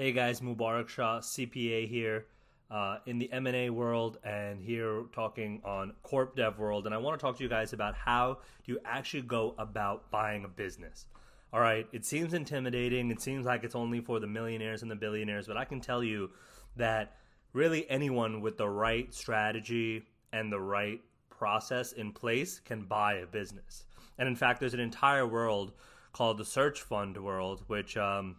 Hey 0.00 0.12
guys, 0.12 0.40
Mubarak 0.40 0.88
Shah, 0.88 1.18
CPA 1.18 1.88
here 1.88 2.26
uh, 2.70 2.98
in 3.06 3.18
the 3.18 3.32
M&A 3.32 3.68
world 3.68 4.18
and 4.22 4.62
here 4.62 5.02
talking 5.12 5.60
on 5.64 5.92
Corp 6.04 6.36
Dev 6.36 6.56
world. 6.56 6.86
And 6.86 6.94
I 6.94 6.98
want 6.98 7.18
to 7.18 7.20
talk 7.20 7.36
to 7.38 7.42
you 7.42 7.48
guys 7.48 7.72
about 7.72 7.96
how 7.96 8.38
do 8.64 8.70
you 8.70 8.78
actually 8.84 9.22
go 9.22 9.56
about 9.58 10.08
buying 10.12 10.44
a 10.44 10.48
business. 10.48 11.06
All 11.52 11.58
right, 11.58 11.84
it 11.90 12.06
seems 12.06 12.32
intimidating. 12.32 13.10
It 13.10 13.20
seems 13.20 13.44
like 13.44 13.64
it's 13.64 13.74
only 13.74 14.00
for 14.00 14.20
the 14.20 14.26
millionaires 14.28 14.82
and 14.82 14.90
the 14.90 14.94
billionaires, 14.94 15.48
but 15.48 15.56
I 15.56 15.64
can 15.64 15.80
tell 15.80 16.04
you 16.04 16.30
that 16.76 17.16
really 17.52 17.84
anyone 17.90 18.40
with 18.40 18.56
the 18.56 18.68
right 18.68 19.12
strategy 19.12 20.06
and 20.32 20.52
the 20.52 20.60
right 20.60 21.00
process 21.28 21.90
in 21.90 22.12
place 22.12 22.60
can 22.60 22.82
buy 22.82 23.14
a 23.14 23.26
business. 23.26 23.82
And 24.16 24.28
in 24.28 24.36
fact, 24.36 24.60
there's 24.60 24.74
an 24.74 24.78
entire 24.78 25.26
world 25.26 25.72
called 26.12 26.38
the 26.38 26.44
search 26.44 26.82
fund 26.82 27.16
world, 27.16 27.64
which 27.66 27.96
um, 27.96 28.36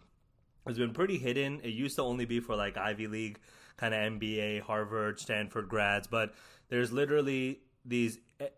has 0.66 0.78
been 0.78 0.92
pretty 0.92 1.18
hidden. 1.18 1.60
It 1.62 1.70
used 1.70 1.96
to 1.96 2.02
only 2.02 2.24
be 2.24 2.40
for 2.40 2.56
like 2.56 2.76
Ivy 2.76 3.06
League 3.06 3.38
kind 3.76 3.94
of 3.94 4.00
MBA, 4.20 4.60
Harvard, 4.60 5.18
Stanford 5.18 5.68
grads, 5.68 6.06
but 6.06 6.34
there's 6.68 6.92
literally 6.92 7.60
these 7.84 8.18
eh, 8.38 8.48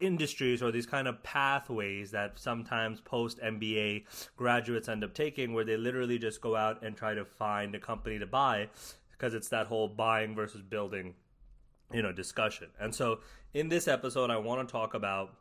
industries 0.00 0.62
or 0.62 0.72
these 0.72 0.86
kind 0.86 1.06
of 1.06 1.22
pathways 1.22 2.10
that 2.10 2.38
sometimes 2.38 3.00
post 3.00 3.38
MBA 3.40 4.04
graduates 4.36 4.88
end 4.88 5.04
up 5.04 5.14
taking 5.14 5.54
where 5.54 5.64
they 5.64 5.76
literally 5.76 6.18
just 6.18 6.40
go 6.40 6.56
out 6.56 6.82
and 6.82 6.96
try 6.96 7.14
to 7.14 7.24
find 7.24 7.74
a 7.74 7.78
company 7.78 8.18
to 8.18 8.26
buy 8.26 8.68
because 9.12 9.34
it's 9.34 9.48
that 9.48 9.68
whole 9.68 9.88
buying 9.88 10.34
versus 10.34 10.62
building 10.62 11.14
you 11.92 12.02
know 12.02 12.12
discussion. 12.12 12.68
And 12.80 12.94
so 12.94 13.20
in 13.52 13.68
this 13.68 13.86
episode 13.86 14.30
I 14.30 14.36
want 14.38 14.66
to 14.66 14.72
talk 14.72 14.94
about 14.94 15.34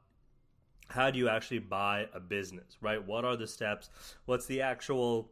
how 0.88 1.10
do 1.10 1.18
you 1.18 1.30
actually 1.30 1.60
buy 1.60 2.08
a 2.14 2.20
business, 2.20 2.78
right? 2.82 3.04
What 3.04 3.26
are 3.26 3.36
the 3.36 3.48
steps? 3.48 3.90
What's 4.26 4.46
the 4.46 4.62
actual 4.62 5.32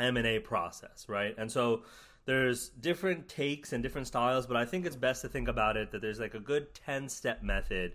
M&A 0.00 0.38
process, 0.38 1.06
right? 1.08 1.34
And 1.38 1.50
so 1.50 1.82
there's 2.24 2.68
different 2.68 3.28
takes 3.28 3.72
and 3.72 3.82
different 3.82 4.06
styles, 4.06 4.46
but 4.46 4.56
I 4.56 4.64
think 4.64 4.86
it's 4.86 4.96
best 4.96 5.22
to 5.22 5.28
think 5.28 5.48
about 5.48 5.76
it 5.76 5.90
that 5.92 6.02
there's 6.02 6.20
like 6.20 6.34
a 6.34 6.40
good 6.40 6.74
10 6.74 7.08
step 7.08 7.42
method 7.42 7.92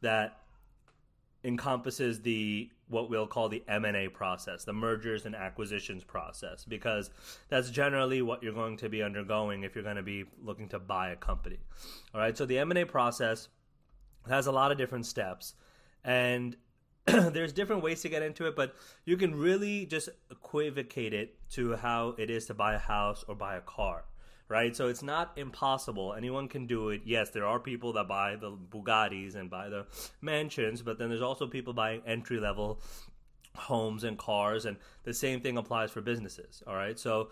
that 0.00 0.40
encompasses 1.44 2.20
the 2.20 2.68
what 2.88 3.10
we'll 3.10 3.26
call 3.26 3.48
the 3.48 3.62
M&A 3.68 4.08
process, 4.08 4.64
the 4.64 4.72
mergers 4.72 5.26
and 5.26 5.34
acquisitions 5.34 6.02
process 6.02 6.64
because 6.64 7.10
that's 7.48 7.70
generally 7.70 8.22
what 8.22 8.42
you're 8.42 8.54
going 8.54 8.76
to 8.78 8.88
be 8.88 9.02
undergoing 9.02 9.62
if 9.62 9.74
you're 9.74 9.84
going 9.84 9.96
to 9.96 10.02
be 10.02 10.24
looking 10.42 10.68
to 10.68 10.78
buy 10.78 11.10
a 11.10 11.16
company. 11.16 11.58
All 12.14 12.20
right? 12.20 12.36
So 12.36 12.46
the 12.46 12.58
M&A 12.58 12.84
process 12.84 13.48
has 14.28 14.46
a 14.46 14.52
lot 14.52 14.72
of 14.72 14.78
different 14.78 15.06
steps 15.06 15.54
and 16.04 16.56
there's 17.32 17.52
different 17.52 17.82
ways 17.82 18.02
to 18.02 18.08
get 18.08 18.22
into 18.22 18.46
it, 18.46 18.56
but 18.56 18.74
you 19.04 19.16
can 19.16 19.34
really 19.34 19.86
just 19.86 20.08
equivocate 20.30 21.12
it 21.12 21.34
to 21.50 21.76
how 21.76 22.14
it 22.18 22.30
is 22.30 22.46
to 22.46 22.54
buy 22.54 22.74
a 22.74 22.78
house 22.78 23.24
or 23.28 23.34
buy 23.34 23.56
a 23.56 23.60
car, 23.60 24.04
right? 24.48 24.74
So 24.76 24.88
it's 24.88 25.02
not 25.02 25.32
impossible. 25.36 26.14
Anyone 26.14 26.48
can 26.48 26.66
do 26.66 26.90
it. 26.90 27.02
Yes, 27.04 27.30
there 27.30 27.46
are 27.46 27.58
people 27.58 27.92
that 27.94 28.08
buy 28.08 28.36
the 28.36 28.50
Bugattis 28.50 29.36
and 29.36 29.48
buy 29.50 29.68
the 29.68 29.86
mansions, 30.20 30.82
but 30.82 30.98
then 30.98 31.08
there's 31.08 31.22
also 31.22 31.46
people 31.46 31.72
buying 31.72 32.02
entry 32.06 32.40
level 32.40 32.80
homes 33.54 34.04
and 34.04 34.18
cars, 34.18 34.64
and 34.66 34.76
the 35.04 35.14
same 35.14 35.40
thing 35.40 35.56
applies 35.56 35.90
for 35.90 36.00
businesses, 36.00 36.62
all 36.66 36.74
right? 36.74 36.98
So 36.98 37.30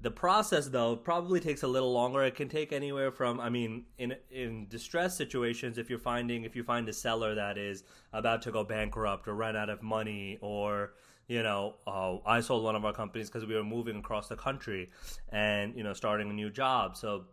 the 0.00 0.10
process, 0.10 0.68
though, 0.68 0.94
probably 0.94 1.40
takes 1.40 1.62
a 1.62 1.66
little 1.66 1.92
longer. 1.92 2.22
It 2.22 2.36
can 2.36 2.48
take 2.48 2.72
anywhere 2.72 3.10
from, 3.10 3.40
I 3.40 3.48
mean, 3.48 3.86
in 3.98 4.14
in 4.30 4.68
distress 4.68 5.16
situations, 5.16 5.76
if 5.76 5.90
you're 5.90 5.98
finding 5.98 6.44
if 6.44 6.54
you 6.54 6.62
find 6.62 6.88
a 6.88 6.92
seller 6.92 7.34
that 7.34 7.58
is 7.58 7.82
about 8.12 8.42
to 8.42 8.52
go 8.52 8.62
bankrupt 8.62 9.26
or 9.26 9.34
run 9.34 9.56
out 9.56 9.70
of 9.70 9.82
money, 9.82 10.38
or 10.40 10.94
you 11.26 11.42
know, 11.42 11.74
uh, 11.86 12.18
I 12.24 12.40
sold 12.40 12.62
one 12.62 12.76
of 12.76 12.84
our 12.84 12.92
companies 12.92 13.28
because 13.28 13.46
we 13.46 13.54
were 13.54 13.64
moving 13.64 13.96
across 13.96 14.28
the 14.28 14.36
country 14.36 14.90
and 15.30 15.76
you 15.76 15.82
know 15.82 15.94
starting 15.94 16.30
a 16.30 16.32
new 16.32 16.50
job. 16.50 16.96
So 16.96 17.24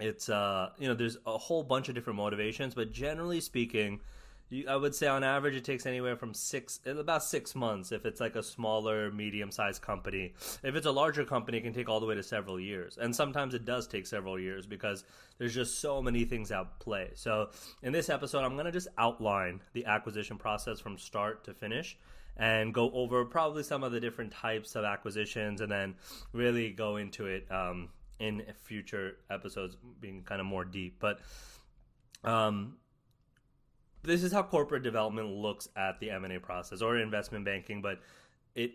it's 0.00 0.28
uh, 0.28 0.70
you 0.78 0.88
know, 0.88 0.94
there's 0.94 1.18
a 1.24 1.38
whole 1.38 1.62
bunch 1.62 1.88
of 1.88 1.94
different 1.94 2.16
motivations, 2.16 2.74
but 2.74 2.92
generally 2.92 3.40
speaking 3.40 4.00
you, 4.48 4.68
I 4.68 4.76
would 4.76 4.94
say 4.94 5.06
on 5.06 5.24
average 5.24 5.54
it 5.54 5.64
takes 5.64 5.86
anywhere 5.86 6.16
from 6.16 6.34
six, 6.34 6.80
about 6.86 7.24
six 7.24 7.54
months 7.54 7.92
if 7.92 8.06
it's 8.06 8.20
like 8.20 8.36
a 8.36 8.42
smaller, 8.42 9.10
medium 9.10 9.50
sized 9.50 9.82
company. 9.82 10.34
If 10.62 10.74
it's 10.74 10.86
a 10.86 10.92
larger 10.92 11.24
company, 11.24 11.58
it 11.58 11.62
can 11.62 11.72
take 11.72 11.88
all 11.88 12.00
the 12.00 12.06
way 12.06 12.14
to 12.14 12.22
several 12.22 12.60
years. 12.60 12.98
And 13.00 13.14
sometimes 13.14 13.54
it 13.54 13.64
does 13.64 13.86
take 13.86 14.06
several 14.06 14.38
years 14.38 14.66
because 14.66 15.04
there's 15.38 15.54
just 15.54 15.80
so 15.80 16.00
many 16.00 16.24
things 16.24 16.52
at 16.52 16.78
play. 16.78 17.10
So 17.14 17.50
in 17.82 17.92
this 17.92 18.08
episode, 18.08 18.44
I'm 18.44 18.56
to 18.66 18.72
just 18.72 18.88
outline 18.98 19.60
the 19.72 19.86
acquisition 19.86 20.38
process 20.38 20.80
from 20.80 20.98
start 20.98 21.44
to 21.44 21.54
finish 21.54 21.98
and 22.36 22.74
go 22.74 22.90
over 22.92 23.24
probably 23.24 23.62
some 23.62 23.82
of 23.82 23.92
the 23.92 24.00
different 24.00 24.32
types 24.32 24.76
of 24.76 24.84
acquisitions 24.84 25.60
and 25.60 25.72
then 25.72 25.94
really 26.32 26.70
go 26.70 26.96
into 26.96 27.26
it 27.26 27.50
um, 27.50 27.88
in 28.18 28.42
future 28.62 29.16
episodes 29.30 29.76
being 30.00 30.22
kind 30.22 30.40
of 30.40 30.46
more 30.46 30.64
deep. 30.64 30.98
But 31.00 31.20
um, 32.24 32.76
this 34.06 34.22
is 34.22 34.32
how 34.32 34.42
corporate 34.42 34.82
development 34.82 35.28
looks 35.28 35.68
at 35.76 36.00
the 36.00 36.10
M&A 36.10 36.38
process 36.38 36.82
or 36.82 36.98
investment 36.98 37.44
banking, 37.44 37.82
but 37.82 38.00
it 38.54 38.72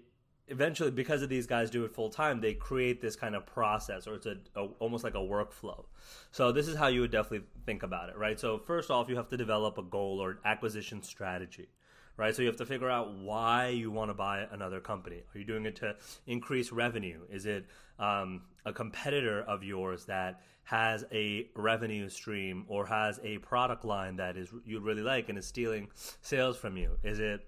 eventually 0.47 0.91
because 0.91 1.21
of 1.21 1.29
these 1.29 1.47
guys 1.47 1.69
do 1.69 1.85
it 1.85 1.93
full 1.93 2.09
time, 2.09 2.41
they 2.41 2.53
create 2.53 3.01
this 3.01 3.15
kind 3.15 3.35
of 3.35 3.45
process 3.45 4.05
or 4.05 4.15
it's 4.15 4.25
a, 4.25 4.35
a, 4.55 4.65
almost 4.79 5.03
like 5.03 5.15
a 5.15 5.17
workflow. 5.17 5.85
So 6.31 6.51
this 6.51 6.67
is 6.67 6.75
how 6.75 6.87
you 6.87 7.01
would 7.01 7.11
definitely 7.11 7.47
think 7.65 7.83
about 7.83 8.09
it, 8.09 8.17
right? 8.17 8.39
So 8.39 8.59
first 8.59 8.91
off, 8.91 9.07
you 9.09 9.15
have 9.15 9.29
to 9.29 9.37
develop 9.37 9.77
a 9.77 9.83
goal 9.83 10.19
or 10.21 10.39
acquisition 10.43 11.01
strategy 11.03 11.69
right? 12.21 12.35
So 12.35 12.43
you 12.43 12.47
have 12.49 12.57
to 12.57 12.67
figure 12.67 12.87
out 12.87 13.15
why 13.15 13.69
you 13.69 13.89
want 13.89 14.11
to 14.11 14.13
buy 14.13 14.45
another 14.51 14.79
company. 14.79 15.23
Are 15.33 15.39
you 15.39 15.43
doing 15.43 15.65
it 15.65 15.75
to 15.77 15.95
increase 16.27 16.71
revenue? 16.71 17.21
Is 17.31 17.47
it 17.47 17.65
um, 17.97 18.43
a 18.63 18.71
competitor 18.71 19.41
of 19.41 19.63
yours 19.63 20.05
that 20.05 20.43
has 20.65 21.03
a 21.11 21.47
revenue 21.55 22.09
stream 22.09 22.63
or 22.67 22.85
has 22.85 23.19
a 23.23 23.39
product 23.39 23.85
line 23.85 24.17
that 24.17 24.37
is 24.37 24.49
you 24.63 24.79
really 24.79 25.01
like 25.01 25.29
and 25.29 25.37
is 25.39 25.47
stealing 25.47 25.87
sales 26.21 26.57
from 26.57 26.77
you? 26.77 26.91
Is 27.03 27.19
it 27.19 27.43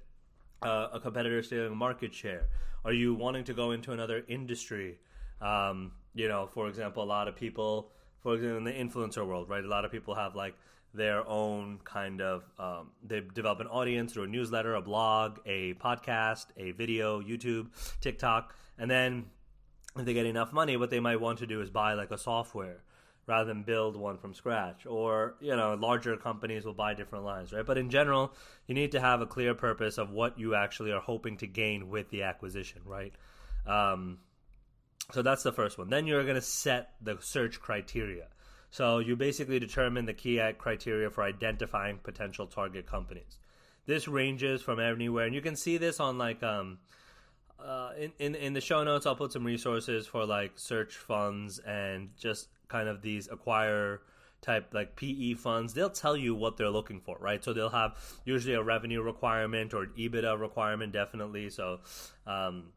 uh, 0.63 0.87
a 0.91 0.99
competitor 0.99 1.43
stealing 1.43 1.77
market 1.77 2.11
share? 2.11 2.47
Are 2.83 2.93
you 2.93 3.13
wanting 3.13 3.43
to 3.43 3.53
go 3.53 3.73
into 3.73 3.91
another 3.91 4.23
industry? 4.27 4.97
Um, 5.39 5.91
you 6.15 6.27
know, 6.27 6.47
for 6.47 6.67
example, 6.67 7.03
a 7.03 7.05
lot 7.17 7.27
of 7.27 7.35
people, 7.35 7.91
for 8.23 8.33
example, 8.33 8.57
in 8.57 8.63
the 8.63 8.71
influencer 8.71 9.23
world, 9.23 9.49
right? 9.49 9.63
A 9.63 9.67
lot 9.67 9.85
of 9.85 9.91
people 9.91 10.15
have 10.15 10.35
like 10.35 10.55
their 10.93 11.27
own 11.27 11.79
kind 11.83 12.21
of 12.21 12.43
um, 12.59 12.91
they 13.03 13.21
develop 13.33 13.59
an 13.59 13.67
audience 13.67 14.13
through 14.13 14.23
a 14.23 14.27
newsletter 14.27 14.75
a 14.75 14.81
blog 14.81 15.39
a 15.45 15.73
podcast 15.75 16.47
a 16.57 16.71
video 16.71 17.21
youtube 17.21 17.67
tiktok 18.01 18.55
and 18.77 18.89
then 18.89 19.25
if 19.95 20.05
they 20.05 20.13
get 20.13 20.25
enough 20.25 20.53
money 20.53 20.77
what 20.77 20.89
they 20.89 20.99
might 20.99 21.19
want 21.19 21.39
to 21.39 21.47
do 21.47 21.61
is 21.61 21.69
buy 21.69 21.93
like 21.93 22.11
a 22.11 22.17
software 22.17 22.83
rather 23.25 23.45
than 23.45 23.63
build 23.63 23.95
one 23.95 24.17
from 24.17 24.33
scratch. 24.33 24.85
Or 24.85 25.35
you 25.39 25.55
know 25.55 25.75
larger 25.75 26.17
companies 26.17 26.65
will 26.65 26.73
buy 26.73 26.93
different 26.93 27.25
lines 27.25 27.53
right? 27.53 27.65
But 27.65 27.77
in 27.77 27.89
general 27.89 28.33
you 28.67 28.75
need 28.75 28.91
to 28.91 28.99
have 28.99 29.21
a 29.21 29.25
clear 29.25 29.53
purpose 29.53 29.97
of 29.97 30.11
what 30.11 30.37
you 30.37 30.55
actually 30.55 30.91
are 30.91 31.01
hoping 31.01 31.37
to 31.37 31.47
gain 31.47 31.89
with 31.89 32.09
the 32.09 32.23
acquisition 32.23 32.81
right? 32.85 33.13
Um, 33.65 34.19
so 35.11 35.21
that's 35.21 35.43
the 35.43 35.51
first 35.51 35.77
one. 35.77 35.89
Then 35.89 36.07
you're 36.07 36.23
going 36.23 36.35
to 36.35 36.41
set 36.41 36.93
the 37.01 37.17
search 37.19 37.59
criteria 37.59 38.27
so 38.73 38.97
you 38.97 39.15
basically 39.15 39.59
determine 39.59 40.07
the 40.07 40.13
key 40.15 40.41
criteria 40.57 41.11
for 41.11 41.21
identifying 41.23 41.99
potential 41.99 42.47
target 42.47 42.87
companies. 42.87 43.37
This 43.85 44.07
ranges 44.07 44.63
from 44.63 44.79
anywhere, 44.79 45.27
and 45.27 45.35
you 45.35 45.41
can 45.41 45.55
see 45.55 45.77
this 45.77 45.99
on 45.99 46.17
like 46.17 46.41
um, 46.41 46.79
uh, 47.63 47.91
in, 47.99 48.11
in 48.17 48.33
in 48.33 48.53
the 48.53 48.61
show 48.61 48.83
notes. 48.83 49.05
I'll 49.05 49.15
put 49.15 49.31
some 49.31 49.43
resources 49.43 50.07
for 50.07 50.25
like 50.25 50.53
search 50.55 50.95
funds 50.95 51.59
and 51.59 52.09
just 52.17 52.47
kind 52.67 52.89
of 52.89 53.03
these 53.03 53.29
acquire 53.31 54.01
type 54.41 54.73
like 54.73 54.95
PE 54.95 55.35
funds, 55.35 55.75
they'll 55.75 55.91
tell 55.91 56.17
you 56.17 56.33
what 56.33 56.57
they're 56.57 56.71
looking 56.71 56.99
for, 56.99 57.15
right? 57.21 57.43
So 57.43 57.53
they'll 57.53 57.69
have 57.69 57.95
usually 58.25 58.55
a 58.55 58.63
revenue 58.63 59.03
requirement 59.03 59.71
or 59.75 59.83
an 59.83 59.91
EBITDA 59.95 60.39
requirement, 60.39 60.93
definitely. 60.93 61.51
So, 61.51 61.81
um, 62.25 62.73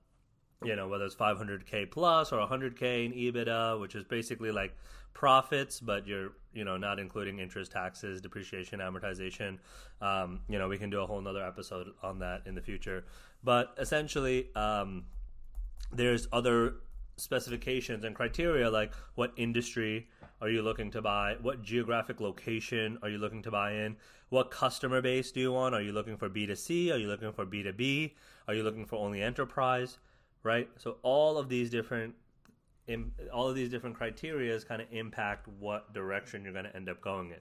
you 0.63 0.77
know, 0.77 0.89
whether 0.89 1.07
it's 1.07 1.15
500k 1.15 1.91
plus 1.91 2.33
or 2.33 2.47
100k 2.47 3.07
in 3.07 3.13
EBITDA, 3.13 3.81
which 3.81 3.95
is 3.95 4.05
basically 4.05 4.53
like 4.53 4.77
profits, 5.17 5.81
but 5.81 6.07
you're 6.07 6.33
you 6.53 6.63
know 6.63 6.77
not 6.77 6.99
including 6.99 7.39
interest, 7.39 7.73
taxes, 7.73 8.21
depreciation, 8.21 8.81
amortization. 8.81 9.57
Um, 10.03 10.41
you 10.47 10.59
know 10.59 10.69
we 10.69 10.77
can 10.77 10.91
do 10.91 11.01
a 11.01 11.07
whole 11.07 11.23
nother 11.23 11.43
episode 11.43 11.89
on 12.03 12.19
that 12.19 12.43
in 12.45 12.55
the 12.55 12.61
future. 12.61 13.05
But 13.43 13.75
essentially, 13.79 14.49
um, 14.55 15.07
there's 15.91 16.29
other 16.35 16.75
specifications 17.17 18.05
and 18.05 18.15
criteria 18.15 18.71
like 18.71 18.93
what 19.15 19.33
industry 19.39 20.07
are 20.43 20.51
you 20.51 20.61
looking 20.61 20.91
to 20.91 21.01
buy? 21.01 21.37
What 21.41 21.63
geographic 21.63 22.21
location 22.21 22.99
are 23.03 23.09
you 23.09 23.17
looking 23.17 23.43
to 23.45 23.51
buy 23.51 23.73
in? 23.73 23.97
What 24.29 24.51
customer 24.51 25.01
base 25.01 25.33
do 25.33 25.41
you 25.41 25.51
want? 25.51 25.75
Are 25.75 25.81
you 25.81 25.93
looking 25.93 26.19
for 26.19 26.29
B2C? 26.29 26.93
Are 26.93 26.99
you 26.99 27.09
looking 27.09 27.33
for 27.33 27.47
B2B? 27.47 28.13
Are 28.49 28.55
you 28.55 28.63
looking 28.63 28.85
for 28.85 28.97
only 28.97 29.23
enterprise? 29.23 29.97
Right? 30.43 30.69
So 30.77 30.99
all 31.03 31.39
of 31.39 31.49
these 31.49 31.71
different 31.71 32.15
all 33.33 33.49
of 33.49 33.55
these 33.55 33.71
different 33.71 33.99
criterias 33.99 34.67
kind 34.67 34.81
of 34.81 34.89
impact 34.91 35.49
what 35.59 35.93
direction 35.93 36.45
you're 36.45 36.53
going 36.53 36.65
to 36.65 36.77
end 36.77 36.89
up 36.89 37.01
going 37.01 37.31
in. 37.31 37.39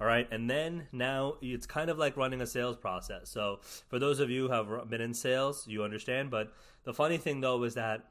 All 0.00 0.06
right, 0.06 0.28
and 0.30 0.48
then 0.48 0.86
now 0.92 1.34
it's 1.40 1.66
kind 1.66 1.90
of 1.90 1.98
like 1.98 2.16
running 2.16 2.40
a 2.40 2.46
sales 2.46 2.76
process. 2.76 3.28
So 3.30 3.60
for 3.88 3.98
those 3.98 4.20
of 4.20 4.30
you 4.30 4.48
who 4.48 4.52
have 4.52 4.90
been 4.90 5.00
in 5.00 5.14
sales, 5.14 5.66
you 5.66 5.82
understand. 5.82 6.30
But 6.30 6.52
the 6.84 6.92
funny 6.92 7.18
thing 7.18 7.40
though 7.40 7.62
is 7.64 7.74
that 7.74 8.04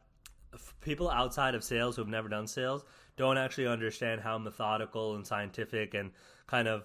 people 0.81 1.10
outside 1.10 1.56
of 1.56 1.63
sales 1.63 1.95
who've 1.95 2.07
never 2.07 2.28
done 2.28 2.48
sales 2.48 2.83
don't 3.16 3.38
actually 3.38 3.68
understand 3.68 4.22
how 4.22 4.38
methodical 4.38 5.16
and 5.16 5.25
scientific 5.25 5.94
and 5.94 6.12
kind 6.48 6.68
of 6.68 6.83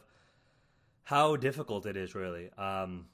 how 1.05 1.37
difficult 1.37 1.87
it 1.87 1.97
is 1.97 2.15
really. 2.15 2.51
Um, 2.59 3.07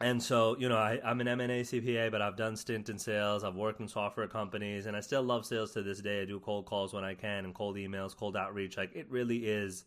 and 0.00 0.22
so, 0.22 0.56
you 0.58 0.68
know, 0.68 0.76
I, 0.76 1.00
am 1.02 1.20
an 1.20 1.28
M&A 1.28 1.62
CPA, 1.62 2.10
but 2.10 2.22
I've 2.22 2.36
done 2.36 2.56
stint 2.56 2.88
in 2.88 2.98
sales. 2.98 3.42
I've 3.42 3.56
worked 3.56 3.80
in 3.80 3.88
software 3.88 4.28
companies, 4.28 4.86
and 4.86 4.96
I 4.96 5.00
still 5.00 5.22
love 5.22 5.44
sales 5.44 5.72
to 5.72 5.82
this 5.82 6.00
day. 6.00 6.22
I 6.22 6.24
do 6.24 6.38
cold 6.38 6.66
calls 6.66 6.92
when 6.92 7.04
I 7.04 7.14
can, 7.14 7.44
and 7.44 7.54
cold 7.54 7.76
emails, 7.76 8.16
cold 8.16 8.36
outreach. 8.36 8.76
Like 8.76 8.94
it 8.94 9.10
really 9.10 9.38
is 9.38 9.84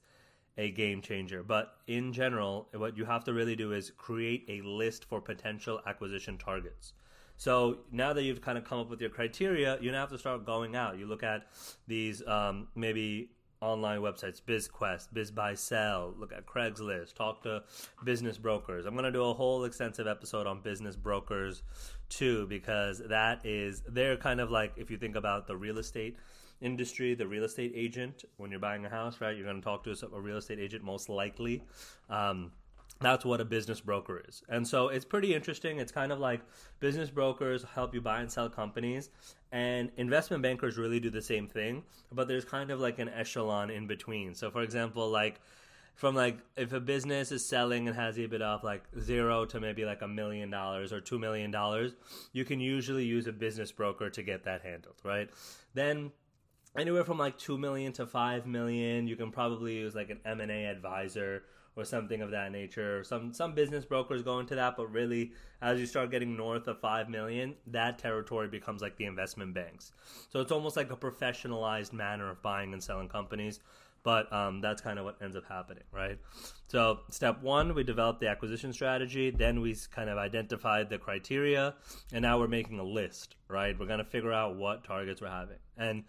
a 0.57 0.71
game 0.71 1.01
changer. 1.01 1.43
But 1.43 1.75
in 1.87 2.11
general, 2.11 2.67
what 2.73 2.97
you 2.97 3.05
have 3.05 3.23
to 3.23 3.33
really 3.33 3.55
do 3.55 3.71
is 3.71 3.91
create 3.91 4.45
a 4.49 4.61
list 4.67 5.05
for 5.05 5.21
potential 5.21 5.79
acquisition 5.85 6.37
targets. 6.37 6.93
So 7.37 7.79
now 7.91 8.13
that 8.13 8.23
you've 8.23 8.41
kind 8.41 8.57
of 8.57 8.65
come 8.65 8.79
up 8.79 8.89
with 8.89 9.01
your 9.01 9.09
criteria, 9.09 9.77
you 9.81 9.91
now 9.91 10.01
have 10.01 10.11
to 10.11 10.17
start 10.19 10.45
going 10.45 10.75
out. 10.75 10.99
You 10.99 11.07
look 11.07 11.23
at 11.23 11.47
these 11.87 12.25
um, 12.27 12.67
maybe 12.75 13.31
online 13.61 13.99
websites, 14.01 14.41
BizQuest, 14.41 15.09
BizBuySell, 15.13 16.19
look 16.19 16.33
at 16.33 16.45
Craigslist, 16.45 17.13
talk 17.13 17.43
to 17.43 17.63
business 18.03 18.37
brokers. 18.37 18.85
I'm 18.85 18.93
going 18.93 19.05
to 19.05 19.11
do 19.11 19.23
a 19.23 19.33
whole 19.33 19.63
extensive 19.65 20.07
episode 20.07 20.47
on 20.47 20.61
business 20.61 20.95
brokers 20.95 21.61
too, 22.09 22.47
because 22.47 23.01
that 23.07 23.45
is, 23.45 23.83
they're 23.87 24.17
kind 24.17 24.41
of 24.41 24.51
like, 24.51 24.73
if 24.77 24.89
you 24.89 24.97
think 24.97 25.15
about 25.15 25.47
the 25.47 25.55
real 25.55 25.77
estate 25.77 26.17
industry, 26.59 27.13
the 27.15 27.27
real 27.27 27.43
estate 27.43 27.71
agent, 27.75 28.25
when 28.37 28.51
you're 28.51 28.59
buying 28.59 28.85
a 28.85 28.89
house, 28.89 29.21
right, 29.21 29.35
you're 29.35 29.45
going 29.45 29.61
to 29.61 29.63
talk 29.63 29.83
to 29.83 29.95
a 30.13 30.19
real 30.19 30.37
estate 30.37 30.59
agent 30.59 30.83
most 30.83 31.09
likely. 31.09 31.63
Um, 32.09 32.51
that's 33.01 33.25
what 33.25 33.41
a 33.41 33.45
business 33.45 33.81
broker 33.81 34.21
is. 34.27 34.43
And 34.47 34.67
so 34.67 34.87
it's 34.89 35.05
pretty 35.05 35.33
interesting. 35.33 35.79
It's 35.79 35.91
kind 35.91 36.11
of 36.11 36.19
like 36.19 36.41
business 36.79 37.09
brokers 37.09 37.65
help 37.73 37.93
you 37.93 38.01
buy 38.01 38.21
and 38.21 38.31
sell 38.31 38.49
companies, 38.49 39.09
and 39.51 39.91
investment 39.97 40.43
bankers 40.43 40.77
really 40.77 40.99
do 40.99 41.09
the 41.09 41.21
same 41.21 41.47
thing, 41.47 41.83
but 42.11 42.27
there's 42.27 42.45
kind 42.45 42.71
of 42.71 42.79
like 42.79 42.99
an 42.99 43.09
echelon 43.09 43.69
in 43.69 43.87
between. 43.87 44.33
So, 44.35 44.51
for 44.51 44.61
example, 44.61 45.09
like 45.09 45.41
from 45.95 46.15
like 46.15 46.37
if 46.55 46.73
a 46.73 46.79
business 46.79 47.31
is 47.31 47.45
selling 47.45 47.87
and 47.87 47.95
has 47.95 48.17
EBITDA 48.17 48.41
of 48.41 48.63
like 48.63 48.83
zero 48.99 49.45
to 49.45 49.59
maybe 49.59 49.85
like 49.85 50.01
a 50.01 50.07
million 50.07 50.49
dollars 50.49 50.93
or 50.93 51.01
two 51.01 51.19
million 51.19 51.51
dollars, 51.51 51.93
you 52.33 52.45
can 52.45 52.59
usually 52.59 53.05
use 53.05 53.27
a 53.27 53.33
business 53.33 53.71
broker 53.71 54.09
to 54.09 54.23
get 54.23 54.43
that 54.45 54.61
handled, 54.61 54.95
right? 55.03 55.29
Then 55.73 56.11
anywhere 56.77 57.03
from 57.03 57.17
like 57.17 57.37
two 57.37 57.57
million 57.57 57.93
to 57.93 58.05
five 58.05 58.47
million, 58.47 59.07
you 59.07 59.15
can 59.15 59.31
probably 59.31 59.75
use 59.75 59.95
like 59.95 60.09
an 60.09 60.19
M 60.25 60.39
and 60.41 60.51
A 60.51 60.65
advisor 60.65 61.43
or 61.75 61.85
something 61.85 62.21
of 62.21 62.31
that 62.31 62.51
nature. 62.51 63.03
Some 63.03 63.33
some 63.33 63.53
business 63.53 63.85
brokers 63.85 64.21
go 64.21 64.39
into 64.39 64.55
that, 64.55 64.75
but 64.77 64.91
really, 64.91 65.31
as 65.61 65.79
you 65.79 65.85
start 65.85 66.11
getting 66.11 66.35
north 66.35 66.67
of 66.67 66.79
five 66.79 67.09
million, 67.09 67.55
that 67.67 67.97
territory 67.97 68.47
becomes 68.47 68.81
like 68.81 68.97
the 68.97 69.05
investment 69.05 69.53
banks. 69.53 69.91
So 70.29 70.41
it's 70.41 70.51
almost 70.51 70.75
like 70.75 70.91
a 70.91 70.97
professionalized 70.97 71.93
manner 71.93 72.29
of 72.29 72.41
buying 72.41 72.73
and 72.73 72.83
selling 72.83 73.09
companies. 73.09 73.59
But 74.03 74.33
um, 74.33 74.61
that's 74.61 74.81
kind 74.81 74.97
of 74.97 75.05
what 75.05 75.17
ends 75.21 75.35
up 75.35 75.43
happening, 75.47 75.83
right? 75.91 76.17
So, 76.67 77.01
step 77.11 77.43
one, 77.43 77.75
we 77.75 77.83
developed 77.83 78.19
the 78.19 78.29
acquisition 78.29 78.73
strategy. 78.73 79.29
Then 79.29 79.61
we 79.61 79.77
kind 79.93 80.09
of 80.09 80.17
identified 80.17 80.89
the 80.89 80.97
criteria, 80.97 81.75
and 82.11 82.23
now 82.23 82.39
we're 82.39 82.47
making 82.47 82.79
a 82.79 82.83
list, 82.83 83.35
right? 83.47 83.77
We're 83.79 83.85
going 83.85 83.99
to 83.99 84.05
figure 84.05 84.33
out 84.33 84.55
what 84.55 84.83
targets 84.83 85.21
we're 85.21 85.29
having. 85.29 85.57
And 85.77 86.05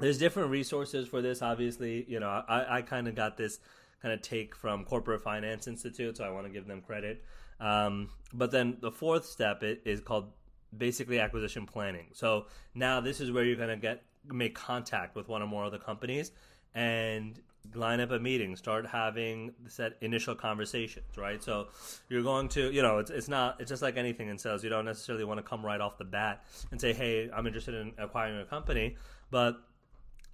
there's 0.00 0.18
different 0.18 0.50
resources 0.50 1.06
for 1.06 1.22
this. 1.22 1.40
Obviously, 1.40 2.04
you 2.08 2.18
know, 2.18 2.28
I, 2.48 2.78
I 2.78 2.82
kind 2.82 3.06
of 3.06 3.14
got 3.14 3.36
this 3.36 3.60
kind 4.02 4.14
of 4.14 4.22
take 4.22 4.54
from 4.54 4.84
Corporate 4.84 5.22
Finance 5.22 5.66
Institute, 5.66 6.16
so 6.16 6.24
I 6.24 6.30
want 6.30 6.46
to 6.46 6.52
give 6.52 6.66
them 6.66 6.80
credit. 6.80 7.24
Um, 7.60 8.10
but 8.32 8.50
then 8.50 8.76
the 8.80 8.92
fourth 8.92 9.26
step 9.26 9.62
is 9.62 10.00
called 10.00 10.32
basically 10.76 11.18
acquisition 11.18 11.66
planning. 11.66 12.08
So 12.12 12.46
now 12.74 13.00
this 13.00 13.20
is 13.20 13.32
where 13.32 13.44
you're 13.44 13.56
going 13.56 13.70
to 13.70 13.76
get 13.76 14.02
make 14.26 14.54
contact 14.54 15.16
with 15.16 15.28
one 15.28 15.42
or 15.42 15.46
more 15.46 15.64
of 15.64 15.72
the 15.72 15.78
companies 15.78 16.32
and 16.74 17.40
line 17.74 18.00
up 18.00 18.10
a 18.10 18.18
meeting, 18.18 18.56
start 18.56 18.86
having 18.86 19.52
set 19.66 19.96
initial 20.00 20.34
conversations, 20.34 21.16
right? 21.16 21.42
So 21.42 21.68
you're 22.08 22.22
going 22.22 22.48
to, 22.50 22.70
you 22.72 22.82
know, 22.82 22.98
it's, 22.98 23.10
it's 23.10 23.28
not, 23.28 23.60
it's 23.60 23.68
just 23.68 23.82
like 23.82 23.96
anything 23.96 24.28
in 24.28 24.38
sales. 24.38 24.62
You 24.62 24.70
don't 24.70 24.84
necessarily 24.84 25.24
want 25.24 25.38
to 25.38 25.42
come 25.42 25.64
right 25.64 25.80
off 25.80 25.98
the 25.98 26.04
bat 26.04 26.44
and 26.70 26.80
say, 26.80 26.92
hey, 26.92 27.30
I'm 27.34 27.46
interested 27.46 27.74
in 27.74 27.92
acquiring 27.98 28.40
a 28.40 28.44
company. 28.44 28.96
But 29.30 29.56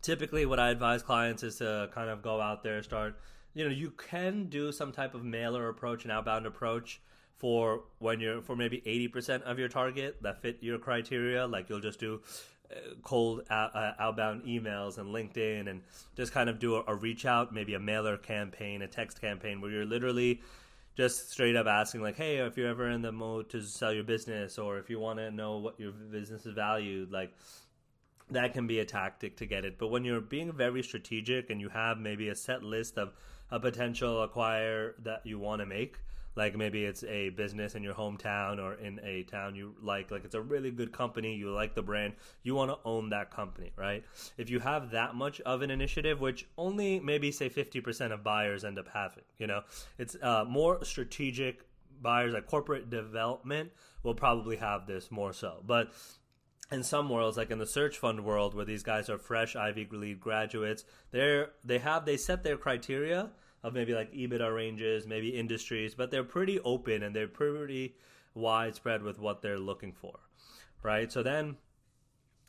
typically, 0.02 0.46
what 0.46 0.60
I 0.60 0.70
advise 0.70 1.02
clients 1.02 1.42
is 1.42 1.56
to 1.56 1.88
kind 1.92 2.10
of 2.10 2.22
go 2.22 2.40
out 2.40 2.62
there, 2.62 2.82
start 2.82 3.18
you 3.54 3.64
know 3.64 3.70
you 3.70 3.90
can 3.90 4.46
do 4.46 4.72
some 4.72 4.92
type 4.92 5.14
of 5.14 5.24
mailer 5.24 5.68
approach 5.68 6.04
an 6.04 6.10
outbound 6.10 6.46
approach 6.46 7.00
for 7.36 7.84
when 7.98 8.20
you're 8.20 8.42
for 8.42 8.56
maybe 8.56 8.80
80% 8.86 9.42
of 9.42 9.58
your 9.58 9.68
target 9.68 10.22
that 10.22 10.40
fit 10.40 10.58
your 10.60 10.78
criteria. 10.78 11.46
Like 11.46 11.68
you'll 11.68 11.80
just 11.80 12.00
do 12.00 12.20
uh, 12.70 12.94
cold 13.02 13.42
uh, 13.50 13.68
uh, 13.74 13.94
outbound 13.98 14.44
emails 14.44 14.98
and 14.98 15.14
linkedin 15.14 15.68
and 15.68 15.82
just 16.16 16.32
kind 16.32 16.48
of 16.48 16.58
do 16.58 16.76
a, 16.76 16.84
a 16.86 16.94
reach 16.94 17.26
out 17.26 17.52
maybe 17.52 17.74
a 17.74 17.78
mailer 17.78 18.16
campaign 18.16 18.80
a 18.80 18.88
text 18.88 19.20
campaign 19.20 19.60
where 19.60 19.70
you're 19.70 19.84
literally 19.84 20.40
just 20.96 21.30
straight 21.30 21.56
up 21.56 21.66
asking 21.66 22.00
like 22.00 22.16
hey 22.16 22.38
if 22.38 22.56
you're 22.56 22.68
ever 22.68 22.88
in 22.88 23.02
the 23.02 23.12
mode 23.12 23.50
to 23.50 23.60
sell 23.60 23.92
your 23.92 24.02
business 24.02 24.56
or 24.58 24.78
if 24.78 24.88
you 24.88 24.98
want 24.98 25.18
to 25.18 25.30
know 25.30 25.58
what 25.58 25.78
your 25.78 25.92
business 25.92 26.46
is 26.46 26.54
valued 26.54 27.12
like 27.12 27.36
that 28.30 28.54
can 28.54 28.66
be 28.66 28.78
a 28.78 28.84
tactic 28.84 29.36
to 29.36 29.46
get 29.46 29.64
it. 29.64 29.78
But 29.78 29.88
when 29.88 30.04
you're 30.04 30.20
being 30.20 30.52
very 30.52 30.82
strategic 30.82 31.50
and 31.50 31.60
you 31.60 31.68
have 31.68 31.98
maybe 31.98 32.28
a 32.28 32.34
set 32.34 32.62
list 32.62 32.98
of 32.98 33.12
a 33.50 33.60
potential 33.60 34.22
acquire 34.22 34.94
that 35.02 35.24
you 35.24 35.38
want 35.38 35.60
to 35.60 35.66
make 35.66 35.98
like 36.36 36.56
maybe 36.56 36.84
it's 36.84 37.04
a 37.04 37.28
business 37.30 37.74
in 37.74 37.82
your 37.82 37.94
hometown 37.94 38.58
or 38.58 38.74
in 38.74 38.98
a 39.04 39.22
town 39.24 39.54
you 39.54 39.74
like 39.80 40.10
like 40.10 40.24
it's 40.24 40.34
a 40.34 40.40
really 40.40 40.70
good 40.70 40.92
company 40.92 41.34
you 41.34 41.50
like 41.50 41.74
the 41.74 41.82
brand 41.82 42.12
you 42.42 42.54
want 42.54 42.70
to 42.70 42.78
own 42.84 43.10
that 43.10 43.30
company 43.30 43.72
right? 43.76 44.04
If 44.36 44.50
you 44.50 44.58
have 44.60 44.90
that 44.90 45.14
much 45.14 45.40
of 45.42 45.62
an 45.62 45.70
initiative 45.70 46.20
which 46.20 46.46
only 46.58 47.00
maybe 47.00 47.30
say 47.30 47.48
50% 47.48 48.12
of 48.12 48.24
buyers 48.24 48.64
end 48.64 48.78
up 48.78 48.88
having 48.92 49.24
you 49.38 49.46
know 49.46 49.62
it's 49.98 50.16
uh, 50.22 50.44
more 50.48 50.84
strategic 50.84 51.64
buyers 52.00 52.32
like 52.32 52.46
corporate 52.46 52.90
development 52.90 53.70
will 54.02 54.14
probably 54.14 54.56
have 54.56 54.86
this 54.86 55.10
more 55.10 55.32
so. 55.32 55.62
But 55.66 55.92
in 56.70 56.82
some 56.82 57.08
worlds, 57.08 57.36
like 57.36 57.50
in 57.50 57.58
the 57.58 57.66
search 57.66 57.98
fund 57.98 58.24
world, 58.24 58.54
where 58.54 58.64
these 58.64 58.82
guys 58.82 59.08
are 59.08 59.18
fresh 59.18 59.54
Ivy 59.54 59.88
League 59.90 60.20
graduates, 60.20 60.84
they're 61.10 61.50
they 61.64 61.78
have 61.78 62.04
they 62.04 62.16
set 62.16 62.42
their 62.42 62.56
criteria 62.56 63.30
of 63.62 63.72
maybe 63.72 63.94
like 63.94 64.12
EBITDA 64.12 64.54
ranges, 64.54 65.06
maybe 65.06 65.30
industries, 65.30 65.94
but 65.94 66.10
they're 66.10 66.24
pretty 66.24 66.60
open 66.60 67.02
and 67.02 67.16
they're 67.16 67.26
pretty 67.26 67.96
widespread 68.34 69.02
with 69.02 69.18
what 69.18 69.40
they're 69.40 69.58
looking 69.58 69.92
for, 69.92 70.20
right? 70.82 71.10
So 71.10 71.22
then, 71.22 71.56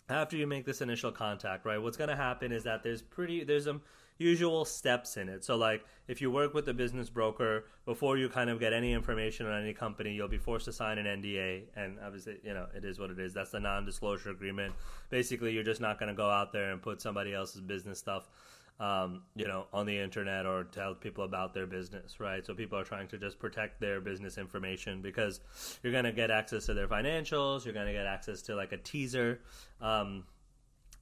after 0.09 0.37
you 0.37 0.47
make 0.47 0.65
this 0.65 0.81
initial 0.81 1.11
contact, 1.11 1.65
right, 1.65 1.81
what's 1.81 1.97
going 1.97 2.09
to 2.09 2.15
happen 2.15 2.51
is 2.51 2.63
that 2.63 2.83
there's 2.83 3.01
pretty 3.01 3.43
there's 3.43 3.65
some 3.65 3.81
usual 4.17 4.63
steps 4.65 5.17
in 5.17 5.27
it. 5.27 5.43
So, 5.43 5.57
like, 5.57 5.83
if 6.07 6.21
you 6.21 6.31
work 6.31 6.53
with 6.53 6.67
a 6.69 6.73
business 6.73 7.09
broker, 7.09 7.65
before 7.85 8.17
you 8.17 8.29
kind 8.29 8.49
of 8.49 8.59
get 8.59 8.71
any 8.71 8.93
information 8.93 9.45
on 9.45 9.61
any 9.61 9.73
company, 9.73 10.13
you'll 10.13 10.27
be 10.27 10.37
forced 10.37 10.65
to 10.65 10.73
sign 10.73 10.97
an 10.97 11.21
NDA. 11.21 11.63
And 11.75 11.97
obviously, 12.05 12.37
you 12.43 12.53
know, 12.53 12.67
it 12.75 12.85
is 12.85 12.99
what 12.99 13.09
it 13.09 13.19
is. 13.19 13.33
That's 13.33 13.51
the 13.51 13.59
non 13.59 13.85
disclosure 13.85 14.29
agreement. 14.29 14.73
Basically, 15.09 15.51
you're 15.51 15.63
just 15.63 15.81
not 15.81 15.99
going 15.99 16.09
to 16.09 16.15
go 16.15 16.29
out 16.29 16.53
there 16.53 16.71
and 16.71 16.81
put 16.81 17.01
somebody 17.01 17.33
else's 17.33 17.61
business 17.61 17.99
stuff. 17.99 18.29
Um, 18.77 19.21
you 19.37 19.47
know, 19.47 19.67
on 19.71 19.85
the 19.85 19.97
internet 19.97 20.45
or 20.45 20.65
tell 20.65 20.95
people 20.95 21.23
about 21.23 21.53
their 21.53 21.65
business, 21.65 22.19
right? 22.19 22.45
So 22.45 22.53
people 22.53 22.77
are 22.77 22.83
trying 22.83 23.07
to 23.07 23.17
just 23.17 23.39
protect 23.39 23.79
their 23.79 24.01
business 24.01 24.37
information 24.37 25.01
because 25.01 25.39
you're 25.81 25.93
going 25.93 26.03
to 26.03 26.11
get 26.11 26.29
access 26.29 26.65
to 26.65 26.73
their 26.73 26.89
financials, 26.89 27.63
you're 27.63 27.73
going 27.73 27.87
to 27.87 27.93
get 27.93 28.05
access 28.05 28.41
to 28.41 28.55
like 28.55 28.73
a 28.73 28.77
teaser, 28.77 29.39
um, 29.79 30.25